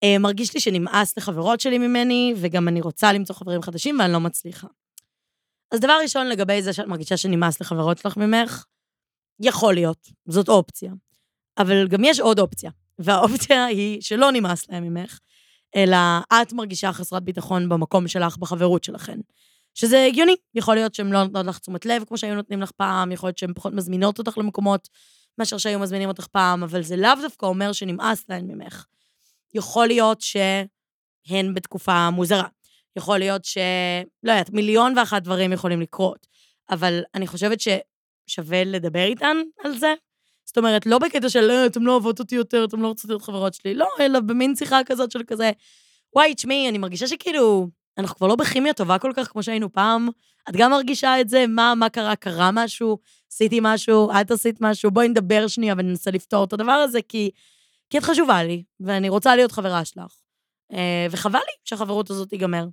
Uh, 0.05 0.19
מרגיש 0.21 0.55
לי 0.55 0.61
שנמאס 0.61 1.17
לחברות 1.17 1.61
שלי 1.61 1.79
ממני, 1.79 2.35
וגם 2.37 2.69
אני 2.69 2.81
רוצה 2.81 3.13
למצוא 3.13 3.35
חברים 3.35 3.63
חדשים 3.63 3.99
ואני 3.99 4.13
לא 4.13 4.21
מצליחה. 4.21 4.67
אז 5.73 5.81
דבר 5.81 5.99
ראשון, 6.03 6.27
לגבי 6.27 6.63
זה 6.63 6.73
שאת 6.73 6.87
מרגישה 6.87 7.17
שנמאס 7.17 7.61
לחברות 7.61 7.99
שלך 7.99 8.17
ממך, 8.17 8.65
יכול 9.41 9.75
להיות, 9.75 10.09
זאת 10.29 10.49
אופציה. 10.49 10.93
אבל 11.59 11.89
גם 11.89 12.05
יש 12.05 12.21
עוד 12.21 12.39
אופציה, 12.39 12.71
והאופציה 12.99 13.65
היא 13.65 14.01
שלא 14.01 14.33
נמאס 14.33 14.71
להם 14.71 14.85
ממך, 14.85 15.19
אלא 15.77 15.97
את 16.43 16.53
מרגישה 16.53 16.93
חסרת 16.93 17.23
ביטחון 17.23 17.69
במקום 17.69 18.09
שלך, 18.09 18.37
בחברות 18.37 18.85
שלכן. 18.85 19.19
שזה 19.75 20.05
הגיוני, 20.05 20.37
יכול 20.55 20.75
להיות 20.75 20.95
שהן 20.95 21.13
לא 21.13 21.23
נותנות 21.23 21.47
לך 21.47 21.59
תשומת 21.59 21.87
לב 21.87 22.05
כמו 22.05 22.19
שהיו 22.19 22.35
נותנים 22.35 22.61
לך 22.61 22.71
פעם, 22.71 23.13
יכול 23.13 23.29
להיות 23.29 23.39
שהן 23.39 23.55
פחות 23.55 23.73
מזמינות 23.73 24.19
אותך 24.19 24.39
למקומות 24.39 24.89
מאשר 25.39 25.59
שהיו 25.59 25.79
מזמינים 25.79 26.09
אותך 26.09 26.27
פעם, 26.27 26.63
אבל 26.63 26.83
זה 26.83 26.97
לאו 26.97 27.11
דווקא 27.23 27.47
אומר 27.47 27.73
שנמאס 27.73 28.25
להן 28.29 28.47
ממך. 28.47 28.85
יכול 29.55 29.87
להיות 29.87 30.21
שהן 30.21 31.55
בתקופה 31.55 32.11
מוזרה. 32.11 32.49
יכול 32.97 33.19
להיות 33.19 33.45
ש... 33.45 33.59
לא 34.23 34.33
יודעת, 34.33 34.51
מיליון 34.51 34.99
ואחת 34.99 35.23
דברים 35.23 35.53
יכולים 35.53 35.81
לקרות. 35.81 36.27
אבל 36.71 37.03
אני 37.15 37.27
חושבת 37.27 37.59
ששווה 37.61 38.65
לדבר 38.65 39.05
איתן 39.05 39.37
על 39.65 39.79
זה. 39.79 39.95
זאת 40.45 40.59
אומרת, 40.59 40.87
לא 40.87 40.99
בקטע 40.99 41.29
של, 41.29 41.51
אה, 41.51 41.67
אתם 41.67 41.87
לא 41.87 41.93
אוהבות 41.93 42.19
אותי 42.19 42.35
יותר, 42.35 42.65
אתם 42.65 42.83
לא 42.83 42.89
רוצות 42.89 43.11
להיות 43.11 43.23
חברות 43.23 43.55
שלי, 43.55 43.75
לא, 43.75 43.89
אלא 44.01 44.21
במין 44.21 44.57
שיחה 44.57 44.81
כזאת 44.87 45.11
של 45.11 45.23
כזה, 45.27 45.51
וואי, 46.15 46.35
תשמעי, 46.35 46.69
אני 46.69 46.79
מרגישה 46.79 47.07
שכאילו, 47.07 47.69
אנחנו 47.99 48.17
כבר 48.17 48.27
לא 48.27 48.37
בכימיה 48.37 48.73
טובה 48.73 48.99
כל 48.99 49.13
כך 49.17 49.29
כמו 49.29 49.43
שהיינו 49.43 49.73
פעם. 49.73 50.09
את 50.49 50.57
גם 50.57 50.71
מרגישה 50.71 51.21
את 51.21 51.29
זה? 51.29 51.45
מה, 51.49 51.75
מה 51.75 51.89
קרה? 51.89 52.17
קרה 52.17 52.51
משהו? 52.53 52.99
עשיתי 53.35 53.59
משהו? 53.63 54.11
את 54.21 54.31
עשית 54.31 54.61
משהו? 54.61 54.91
בואי 54.91 55.09
נדבר 55.09 55.47
שנייה 55.47 55.75
וננסה 55.79 56.11
לפתור 56.11 56.45
את 56.45 56.53
הדבר 56.53 56.73
הזה, 56.73 57.03
כי, 57.09 57.31
כי 57.91 57.99
את 57.99 58.03
חשובה 58.03 58.43
לי, 58.43 58.63
ואני 58.81 59.09
רוצה 59.09 59.37
להיות 59.37 59.53
חברה 59.53 59.85
שלך. 59.85 60.15
אה, 60.73 61.07
וחבל 61.11 61.39
לי 61.39 61.53
שהחברות 61.65 62.11
הזאת 62.11 62.29
תיגמר. 62.29 62.67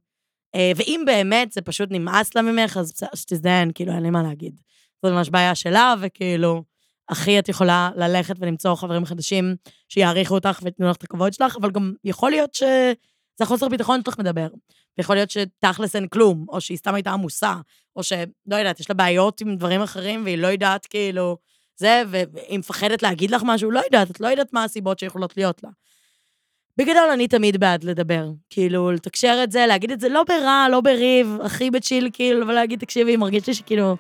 אה, 0.56 0.72
ואם 0.76 1.04
באמת 1.06 1.52
זה 1.52 1.62
פשוט 1.62 1.90
נמאס 1.92 2.36
לה 2.36 2.42
ממך, 2.42 2.78
אז 2.78 2.94
שתזדיין, 3.16 3.72
כאילו, 3.76 3.94
אין 3.94 4.04
לי 4.04 4.10
מה 4.10 4.24
להגיד. 4.24 4.60
זו 5.06 5.12
ממש 5.12 5.30
בעיה 5.30 5.56
שלה, 5.56 5.96
וכאילו, 6.02 6.64
הכי 7.10 7.40
את 7.40 7.50
יכולה 7.50 7.90
ללכת 7.96 8.36
ולמצוא 8.40 8.76
חברים 8.76 9.06
חדשים 9.06 9.56
שיעריכו 9.90 10.34
אותך 10.34 10.60
ויתנו 10.64 10.90
לך 10.90 10.96
את 10.96 11.04
הכבוד 11.04 11.34
שלך, 11.34 11.56
אבל 11.56 11.72
גם 11.72 11.94
יכול 12.04 12.32
להיות 12.32 12.54
שזה 13.42 13.46
החוסר 13.46 13.68
ביטחון 13.68 14.02
שלך 14.06 14.20
מדבר. 14.20 14.48
ויכול 14.98 15.16
להיות 15.16 15.30
שתכלס 15.30 15.96
אין 15.96 16.08
כלום, 16.08 16.46
או 16.50 16.62
שהיא 16.62 16.78
סתם 16.78 16.96
הייתה 16.96 17.12
עמוסה, 17.12 17.56
או 17.96 18.04
שלא 18.04 18.56
יודעת, 18.56 18.80
יש 18.80 18.90
לה 18.90 18.96
בעיות 18.96 19.42
עם 19.42 19.56
דברים 19.56 19.82
אחרים 19.82 20.24
והיא 20.24 20.38
לא 20.38 20.48
יודעת 20.48 20.86
כאילו 20.86 21.38
זה, 21.76 22.04
והיא 22.08 22.60
מפחדת 22.60 23.04
להגיד 23.04 23.32
לך 23.32 23.42
משהו, 23.46 23.72
לא 23.72 23.80
יודעת, 23.80 24.12
את 24.12 24.20
לא 24.20 24.28
יודעת 24.28 24.54
מה 24.54 24.64
הסיבות 24.64 25.00
שיכולות 25.00 25.38
להיות 25.38 25.64
לה. 25.64 25.70
בגדול, 26.78 27.10
אני 27.14 27.28
תמיד 27.28 27.58
בעד 27.58 27.84
לדבר. 27.84 28.30
כאילו, 28.50 28.92
לתקשר 28.92 29.40
את 29.44 29.52
זה, 29.52 29.66
להגיד 29.68 29.92
את 29.92 30.00
זה 30.00 30.10
לא 30.10 30.24
ברע, 30.24 30.68
לא 30.72 30.82
בריב, 30.82 31.38
הכי 31.44 31.72
ב 31.72 31.77
chill, 31.77 32.10
כאילו, 32.14 32.48
ולהגיד, 32.48 32.80
תקשיבי, 32.80 33.18
מרגיש 33.18 33.48
לי 33.48 33.54
שכאילו, 33.54 33.96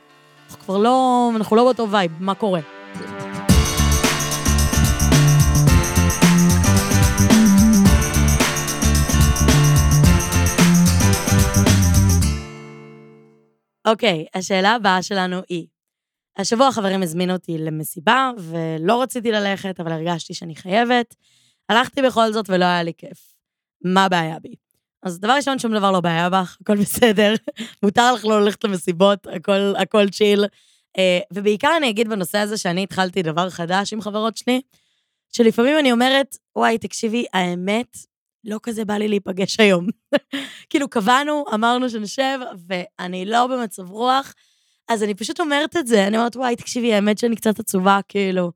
אנחנו 0.46 0.64
כבר 0.64 0.78
לא, 0.78 1.30
אנחנו 1.36 1.56
לא 1.56 1.64
באותו 1.64 1.92
vibe, 1.92 2.12
מה 2.20 2.36
קורה? 2.36 2.81
אוקיי, 13.92 14.26
השאלה 14.34 14.72
הבאה 14.72 15.04
שלנו 15.04 15.42
היא, 15.50 15.68
השבוע 16.38 16.72
חברים 16.72 17.04
הזמינו 17.04 17.34
אותי 17.34 17.58
למסיבה, 17.58 18.32
ולא 18.38 19.02
רציתי 19.02 19.32
ללכת, 19.32 19.80
אבל 19.80 19.92
הרגשתי 19.92 20.34
שאני 20.34 20.56
חייבת. 20.56 21.16
הלכתי 21.70 22.02
בכל 22.02 22.34
זאת 22.34 22.50
ולא 22.50 22.66
היה 22.66 22.84
לי 22.84 22.94
כיף. 22.98 23.34
מה 23.84 24.06
הבעיה 24.06 24.40
בי? 24.40 24.56
אז 25.04 25.20
דבר 25.20 25.34
ראשון, 25.34 25.60
שום 25.60 25.74
דבר 25.74 25.92
לא 25.92 26.00
בעיה 26.02 26.30
בך, 26.30 26.58
הכל 26.62 26.78
בסדר. 26.78 27.34
מותר 27.84 28.14
לך 28.14 28.26
לא 28.26 28.42
ללכת 28.42 28.64
למסיבות, 28.64 29.28
הכל, 29.28 29.74
הכל 29.78 30.10
צ'יל. 30.10 30.46
אה, 30.98 31.20
ובעיקר 31.34 31.74
אני 31.78 31.90
אגיד 31.90 32.10
בנושא 32.10 32.38
הזה 32.38 32.58
שאני 32.58 32.84
התחלתי 32.84 33.22
דבר 33.22 33.50
חדש 33.50 33.94
עם 33.94 34.02
חברות 34.02 34.38
שלי, 34.38 34.62
שלפעמים 35.32 35.80
אני 35.80 35.92
אומרת, 35.92 36.38
וואי, 36.56 36.78
תקשיבי, 36.78 37.26
האמת, 37.34 37.98
לא 38.44 38.60
כזה 38.64 38.86
בא 38.86 38.94
לי 38.94 39.08
להיפגש 39.08 39.60
היום. 39.60 39.88
כאילו, 40.70 40.90
קבענו, 40.90 41.46
אמרנו 41.54 41.90
שנשב, 41.90 42.40
ואני 42.68 43.26
לא 43.26 43.48
במצב 43.48 43.90
רוח, 43.90 44.34
אז 44.90 45.04
אני 45.04 45.14
פשוט 45.14 45.40
אומרת 45.40 45.78
את 45.78 45.88
זה, 45.88 46.08
אני 46.08 46.18
אומרת, 46.18 46.36
וואי, 46.36 46.56
תקשיבי, 46.56 46.94
האמת 46.94 47.18
שאני 47.18 47.36
קצת 47.36 47.60
עצובה, 47.60 48.00
כאילו, 48.08 48.52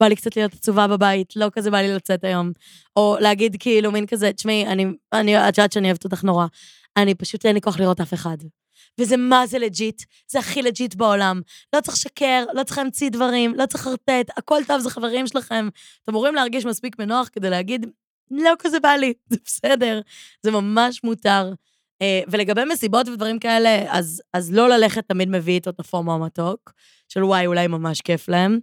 בא 0.00 0.06
לי 0.06 0.16
קצת 0.16 0.36
להיות 0.36 0.54
עצובה 0.54 0.86
בבית, 0.86 1.36
לא 1.36 1.50
כזה 1.52 1.70
בא 1.70 1.78
לי 1.78 1.94
לצאת 1.94 2.24
היום. 2.24 2.52
או 2.96 3.16
להגיד 3.20 3.56
כאילו, 3.58 3.92
מין 3.92 4.06
כזה, 4.06 4.32
תשמעי, 4.32 4.66
אני, 4.66 4.86
אני, 5.12 5.48
את 5.48 5.58
יודעת 5.58 5.72
שאני 5.72 5.88
אוהבת 5.88 6.04
אותך 6.04 6.24
נורא, 6.24 6.46
אני 6.96 7.14
פשוט 7.14 7.46
אין 7.46 7.54
לי 7.54 7.60
כוח 7.60 7.80
לראות 7.80 8.00
אף 8.00 8.14
אחד. 8.14 8.36
וזה 8.98 9.16
מה 9.16 9.46
זה 9.46 9.58
legit, 9.58 10.02
זה 10.30 10.38
הכי 10.38 10.62
legit 10.62 10.94
בעולם. 10.94 11.40
לא 11.76 11.80
צריך 11.80 11.96
לשקר, 11.96 12.44
לא 12.54 12.62
צריך 12.62 12.78
להמציא 12.78 13.10
דברים, 13.10 13.54
לא 13.54 13.66
צריך 13.66 13.86
לרטט, 13.86 14.30
הכל 14.36 14.60
טוב, 14.66 14.80
זה 14.80 14.90
חברים 14.90 15.26
שלכם. 15.26 15.68
אתם 16.02 16.12
אמורים 16.12 16.34
להרגיש 16.34 16.66
מספיק 16.66 16.96
בנוח 16.96 17.28
כדי 17.32 17.50
להגיד, 17.50 17.86
לא 18.30 18.52
כזה 18.58 18.80
בא 18.80 18.88
לי, 18.88 19.12
זה 19.30 19.36
בסדר, 19.44 20.00
זה 20.42 20.50
ממש 20.50 21.00
מותר. 21.04 21.52
Uh, 22.02 22.28
ולגבי 22.28 22.64
מסיבות 22.64 23.08
ודברים 23.08 23.38
כאלה, 23.38 23.84
אז, 23.88 24.22
אז 24.32 24.52
לא 24.52 24.68
ללכת 24.68 25.08
תמיד 25.08 25.28
מביא 25.28 25.54
איתו 25.54 25.70
את 25.70 25.80
הפומו 25.80 26.14
המתוק, 26.14 26.72
של 27.08 27.24
וואי, 27.24 27.46
אולי 27.46 27.66
ממש 27.66 28.00
כיף 28.00 28.28
להם. 28.28 28.58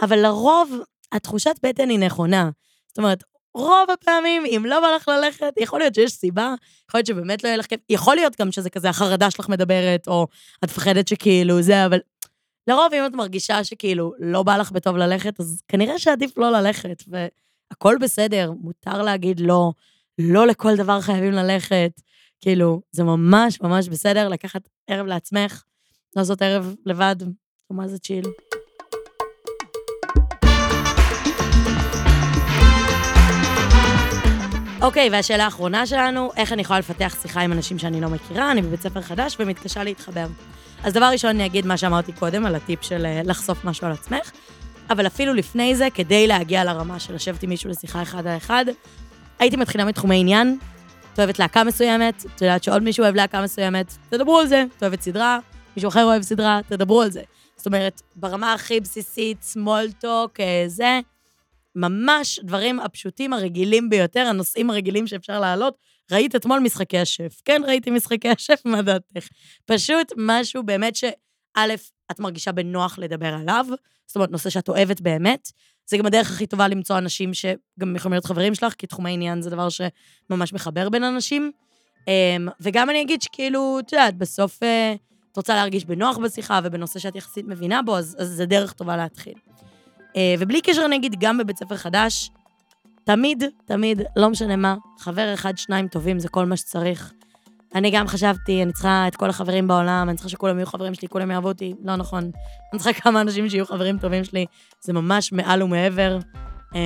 אבל 0.00 0.18
לרוב, 0.18 0.72
התחושת 1.12 1.54
בטן 1.62 1.88
היא 1.88 1.98
נכונה. 1.98 2.50
זאת 2.88 2.98
אומרת, 2.98 3.24
רוב 3.54 3.90
הפעמים, 3.92 4.44
אם 4.46 4.62
לא 4.66 4.80
בא 4.80 4.86
לך 4.96 5.08
ללכת, 5.08 5.52
יכול 5.60 5.78
להיות 5.78 5.94
שיש 5.94 6.12
סיבה, 6.12 6.54
יכול 6.88 6.98
להיות 6.98 7.06
שבאמת 7.06 7.44
לא 7.44 7.48
יהיה 7.48 7.56
לך 7.56 7.66
כיף, 7.66 7.80
יכול 7.88 8.16
להיות 8.16 8.40
גם 8.40 8.52
שזה 8.52 8.70
כזה 8.70 8.88
החרדה 8.88 9.30
שלך 9.30 9.48
מדברת, 9.48 10.08
או 10.08 10.26
את 10.64 10.70
מפחדת 10.70 11.08
שכאילו 11.08 11.62
זה, 11.62 11.86
אבל 11.86 11.98
לרוב, 12.66 12.94
אם 12.94 13.06
את 13.06 13.12
מרגישה 13.12 13.64
שכאילו 13.64 14.12
לא 14.18 14.42
בא 14.42 14.56
לך 14.56 14.72
בטוב 14.72 14.96
ללכת, 14.96 15.40
אז 15.40 15.62
כנראה 15.68 15.98
שעדיף 15.98 16.38
לא 16.38 16.50
ללכת, 16.50 17.02
והכול 17.70 17.98
בסדר, 18.00 18.52
מותר 18.60 19.02
להגיד 19.02 19.40
לא, 19.40 19.72
לא 20.18 20.46
לכל 20.46 20.76
דבר 20.76 21.00
חייבים 21.00 21.32
ללכת. 21.32 21.90
כאילו, 22.40 22.80
זה 22.92 23.04
ממש 23.04 23.60
ממש 23.60 23.88
בסדר 23.88 24.28
לקחת 24.28 24.68
ערב 24.86 25.06
לעצמך, 25.06 25.62
לעשות 26.16 26.42
ערב 26.42 26.74
לבד, 26.86 27.16
מה 27.70 27.88
זה 27.88 27.98
צ'יל. 27.98 28.24
אוקיי, 34.82 35.08
והשאלה 35.12 35.44
האחרונה 35.44 35.86
שלנו, 35.86 36.30
איך 36.36 36.52
אני 36.52 36.62
יכולה 36.62 36.78
לפתח 36.78 37.16
שיחה 37.22 37.40
עם 37.40 37.52
אנשים 37.52 37.78
שאני 37.78 38.00
לא 38.00 38.08
מכירה, 38.08 38.50
אני 38.50 38.62
בבית 38.62 38.80
ספר 38.80 39.00
חדש 39.00 39.36
ומתקשה 39.38 39.84
להתחבר. 39.84 40.26
אז 40.84 40.92
דבר 40.92 41.08
ראשון, 41.12 41.30
אני 41.30 41.46
אגיד 41.46 41.66
מה 41.66 41.76
שאמרתי 41.76 42.12
קודם, 42.12 42.46
על 42.46 42.54
הטיפ 42.54 42.82
של 42.82 43.06
אה, 43.06 43.20
לחשוף 43.24 43.64
משהו 43.64 43.86
על 43.86 43.92
עצמך, 43.92 44.30
אבל 44.90 45.06
אפילו 45.06 45.34
לפני 45.34 45.76
זה, 45.76 45.88
כדי 45.94 46.26
להגיע 46.26 46.64
לרמה 46.64 47.00
של 47.00 47.14
לשבת 47.14 47.42
עם 47.42 47.50
מישהו 47.50 47.70
לשיחה 47.70 48.02
אחד 48.02 48.26
על 48.26 48.36
אחד, 48.36 48.64
הייתי 49.38 49.56
מתחילה 49.56 49.84
מתחומי 49.84 50.20
עניין, 50.20 50.58
את 51.12 51.18
אוהבת 51.18 51.38
להקה 51.38 51.64
מסוימת, 51.64 52.24
את 52.34 52.42
יודעת 52.42 52.64
שעוד 52.64 52.82
מישהו 52.82 53.02
אוהב 53.02 53.14
להקה 53.14 53.42
מסוימת, 53.42 53.92
תדברו 54.10 54.38
על 54.38 54.46
זה. 54.46 54.64
את 54.76 54.82
אוהבת 54.82 55.02
סדרה, 55.02 55.38
מישהו 55.76 55.88
אחר 55.88 56.04
אוהב 56.04 56.22
סדרה, 56.22 56.60
תדברו 56.68 57.02
על 57.02 57.10
זה. 57.10 57.22
זאת 57.56 57.66
אומרת, 57.66 58.02
ברמה 58.16 58.52
הכי 58.52 58.80
בסיסית, 58.80 59.38
small 59.54 60.04
talk, 60.04 60.40
אה, 60.40 60.64
זה, 60.66 61.00
ממש 61.76 62.40
דברים 62.42 62.80
הפשוטים, 62.80 63.32
הרגילים 63.32 63.90
ביותר, 63.90 64.20
הנושאים 64.20 64.70
הרגילים 64.70 65.06
שאפשר 65.06 65.40
להעלות. 65.40 65.74
ראית 66.12 66.36
אתמול 66.36 66.60
משחקי 66.60 66.98
השף. 66.98 67.40
כן, 67.44 67.62
ראיתי 67.66 67.90
משחקי 67.90 68.28
השף, 68.28 68.60
מה 68.64 68.82
דעתך? 68.82 69.28
פשוט 69.66 70.12
משהו 70.16 70.62
באמת 70.62 70.96
שא', 71.58 71.74
את 72.10 72.20
מרגישה 72.20 72.52
בנוח 72.52 72.98
לדבר 72.98 73.34
עליו, 73.34 73.66
זאת 74.06 74.16
אומרת, 74.16 74.30
נושא 74.30 74.50
שאת 74.50 74.68
אוהבת 74.68 75.00
באמת. 75.00 75.52
זה 75.86 75.96
גם 75.96 76.06
הדרך 76.06 76.30
הכי 76.30 76.46
טובה 76.46 76.68
למצוא 76.68 76.98
אנשים 76.98 77.34
שגם 77.34 77.96
יכולים 77.96 78.12
להיות 78.12 78.24
חברים 78.24 78.54
שלך, 78.54 78.74
כי 78.74 78.86
תחומי 78.86 79.12
עניין 79.12 79.42
זה 79.42 79.50
דבר 79.50 79.68
שממש 79.68 80.52
מחבר 80.52 80.88
בין 80.88 81.04
אנשים. 81.04 81.52
אמ, 82.08 82.48
וגם 82.60 82.90
אני 82.90 83.02
אגיד 83.02 83.22
שכאילו, 83.22 83.78
את 83.78 83.92
יודעת, 83.92 84.16
בסוף 84.16 84.62
אה, 84.62 84.94
את 85.32 85.36
רוצה 85.36 85.54
להרגיש 85.54 85.84
בנוח 85.84 86.18
בשיחה 86.18 86.60
ובנושא 86.64 86.98
שאת 86.98 87.16
יחסית 87.16 87.44
מבינה 87.48 87.82
בו, 87.82 87.96
אז, 87.96 88.16
אז 88.18 88.28
זה 88.28 88.46
דרך 88.46 88.72
טובה 88.72 88.96
להתחיל. 88.96 89.34
אה, 90.16 90.34
ובלי 90.38 90.60
קשר, 90.60 90.82
אני 90.84 90.96
אגיד, 90.96 91.14
גם 91.20 91.38
בבית 91.38 91.56
ספר 91.56 91.76
חדש, 91.76 92.30
תמיד, 93.04 93.44
תמיד, 93.64 94.02
לא 94.16 94.30
משנה 94.30 94.56
מה, 94.56 94.76
חבר 94.98 95.34
אחד, 95.34 95.58
שניים 95.58 95.88
טובים, 95.88 96.18
זה 96.18 96.28
כל 96.28 96.46
מה 96.46 96.56
שצריך. 96.56 97.12
אני 97.76 97.90
גם 97.90 98.08
חשבתי, 98.08 98.62
אני 98.62 98.72
צריכה 98.72 99.08
את 99.08 99.16
כל 99.16 99.30
החברים 99.30 99.68
בעולם, 99.68 100.06
אני 100.08 100.16
צריכה 100.16 100.28
שכולם 100.28 100.58
יהיו 100.58 100.66
חברים 100.66 100.94
שלי, 100.94 101.08
כולם 101.08 101.30
יאהבו 101.30 101.48
אותי, 101.48 101.74
לא 101.84 101.96
נכון. 101.96 102.30
אני 102.72 102.80
צריכה 102.80 103.00
כמה 103.00 103.20
אנשים 103.20 103.48
שיהיו 103.48 103.66
חברים 103.66 103.98
טובים 103.98 104.24
שלי, 104.24 104.46
זה 104.80 104.92
ממש 104.92 105.32
מעל 105.32 105.62
ומעבר. 105.62 106.18
Um, 106.72 106.76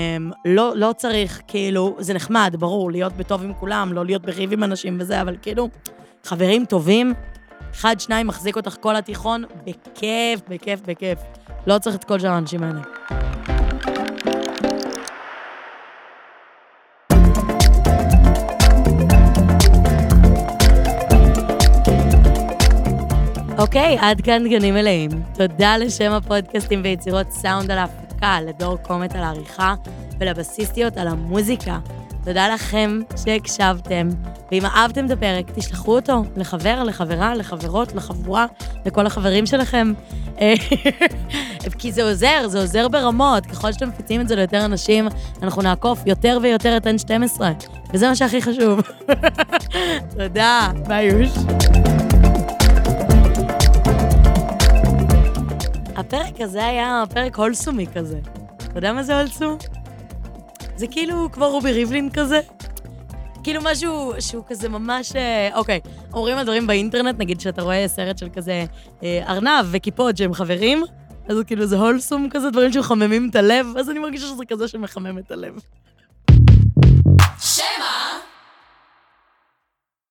לא, 0.45 0.73
לא 0.77 0.95
צריך, 0.97 1.43
כאילו, 1.49 1.97
זה 1.99 2.15
נחמד, 2.15 2.57
ברור, 2.59 2.91
להיות 2.91 3.13
בטוב 3.13 3.43
עם 3.43 3.55
כולם, 3.55 3.93
לא 3.93 4.05
להיות 4.05 4.23
בריב 4.23 4.53
עם 4.53 4.65
אנשים 4.65 4.97
וזה, 5.01 5.21
אבל 5.21 5.37
כאילו, 5.43 5.69
חברים 6.25 6.65
טובים, 6.65 7.15
אחד, 7.75 8.01
שניים 8.01 8.27
מחזיק 8.27 8.57
אותך 8.57 8.77
כל 8.81 8.97
התיכון, 8.97 9.45
בכיף, 9.67 10.41
בכיף, 10.49 10.81
בכיף. 10.87 11.19
לא 11.67 11.79
צריך 11.79 11.97
את 11.97 12.05
כל 12.05 12.19
שאר 12.19 12.31
האנשים 12.31 12.63
האלה. 12.63 13.20
אוקיי, 23.61 23.97
עד 24.01 24.21
כאן 24.21 24.49
גנים 24.49 24.75
מלאים. 24.75 25.11
תודה 25.35 25.77
לשם 25.77 26.13
הפודקאסטים 26.13 26.81
ויצירות 26.85 27.31
סאונד 27.31 27.71
על 27.71 27.79
ההפקה, 27.79 28.39
לדור 28.41 28.77
קומט 28.77 29.15
על 29.15 29.23
העריכה 29.23 29.75
ולבסיסטיות 30.19 30.97
על 30.97 31.09
המוזיקה. 31.09 31.79
תודה 32.25 32.49
לכם 32.49 33.01
שהקשבתם, 33.25 34.09
ואם 34.53 34.67
אהבתם 34.67 35.07
את 35.07 35.11
הפרק, 35.11 35.51
תשלחו 35.55 35.97
אותו 35.97 36.23
לחבר, 36.37 36.85
לחברה, 36.85 37.35
לחברות, 37.35 37.95
לחבורה, 37.95 38.47
לכל 38.87 39.07
החברים 39.07 39.47
שלכם. 39.47 39.93
כי 41.79 41.93
זה 41.93 42.03
עוזר, 42.03 42.49
זה 42.49 42.61
עוזר 42.61 42.89
ברמות. 42.89 43.47
ככל 43.47 43.73
שאתם 43.73 43.89
מפיצים 43.89 44.21
את 44.21 44.29
זה 44.29 44.37
ליותר 44.37 44.65
אנשים, 44.65 45.09
אנחנו 45.43 45.63
נעקוף 45.63 46.03
יותר 46.07 46.39
ויותר 46.43 46.77
את 46.77 46.87
N12, 46.87 47.41
וזה 47.93 48.09
מה 48.09 48.17
שהכי 48.17 48.43
חשוב. 48.43 48.81
תודה, 50.17 50.69
ביי 50.87 51.07
יוש. 51.07 51.31
הפרק 56.01 56.41
הזה 56.41 56.67
היה 56.67 57.05
פרק 57.15 57.37
הולסומי 57.37 57.87
כזה. 57.95 58.19
אתה 58.57 58.79
יודע 58.79 58.93
מה 58.93 59.03
זה 59.03 59.21
הולסום? 59.21 59.59
זה 60.77 60.87
כאילו 60.87 61.29
כמו 61.33 61.51
רובי 61.51 61.73
ריבלין 61.73 62.11
כזה. 62.11 62.41
כאילו 63.43 63.61
משהו 63.65 64.13
שהוא 64.21 64.45
כזה 64.49 64.69
ממש... 64.69 65.17
אה, 65.17 65.51
אוקיי, 65.55 65.81
אומרים 66.13 66.39
על 66.39 66.45
דברים 66.45 66.67
באינטרנט, 66.67 67.19
נגיד 67.19 67.41
שאתה 67.41 67.63
רואה 67.63 67.89
סרט 67.89 68.19
של 68.19 68.29
כזה 68.33 68.65
אה, 69.03 69.23
ארנב 69.29 69.67
וקיפוד 69.71 70.17
שהם 70.17 70.35
חברים, 70.35 70.83
אז 71.29 71.37
כאילו 71.47 71.67
זה 71.67 71.79
הולסום 71.79 72.29
כזה, 72.31 72.51
דברים 72.51 72.73
שמחממים 72.73 73.29
את 73.31 73.37
הלב, 73.37 73.67
אז 73.79 73.91
אני 73.91 73.99
מרגישה 73.99 74.27
שזה 74.27 74.45
כזה 74.45 74.69
שמחמם 74.69 75.19
את 75.19 75.31
הלב. 75.31 75.55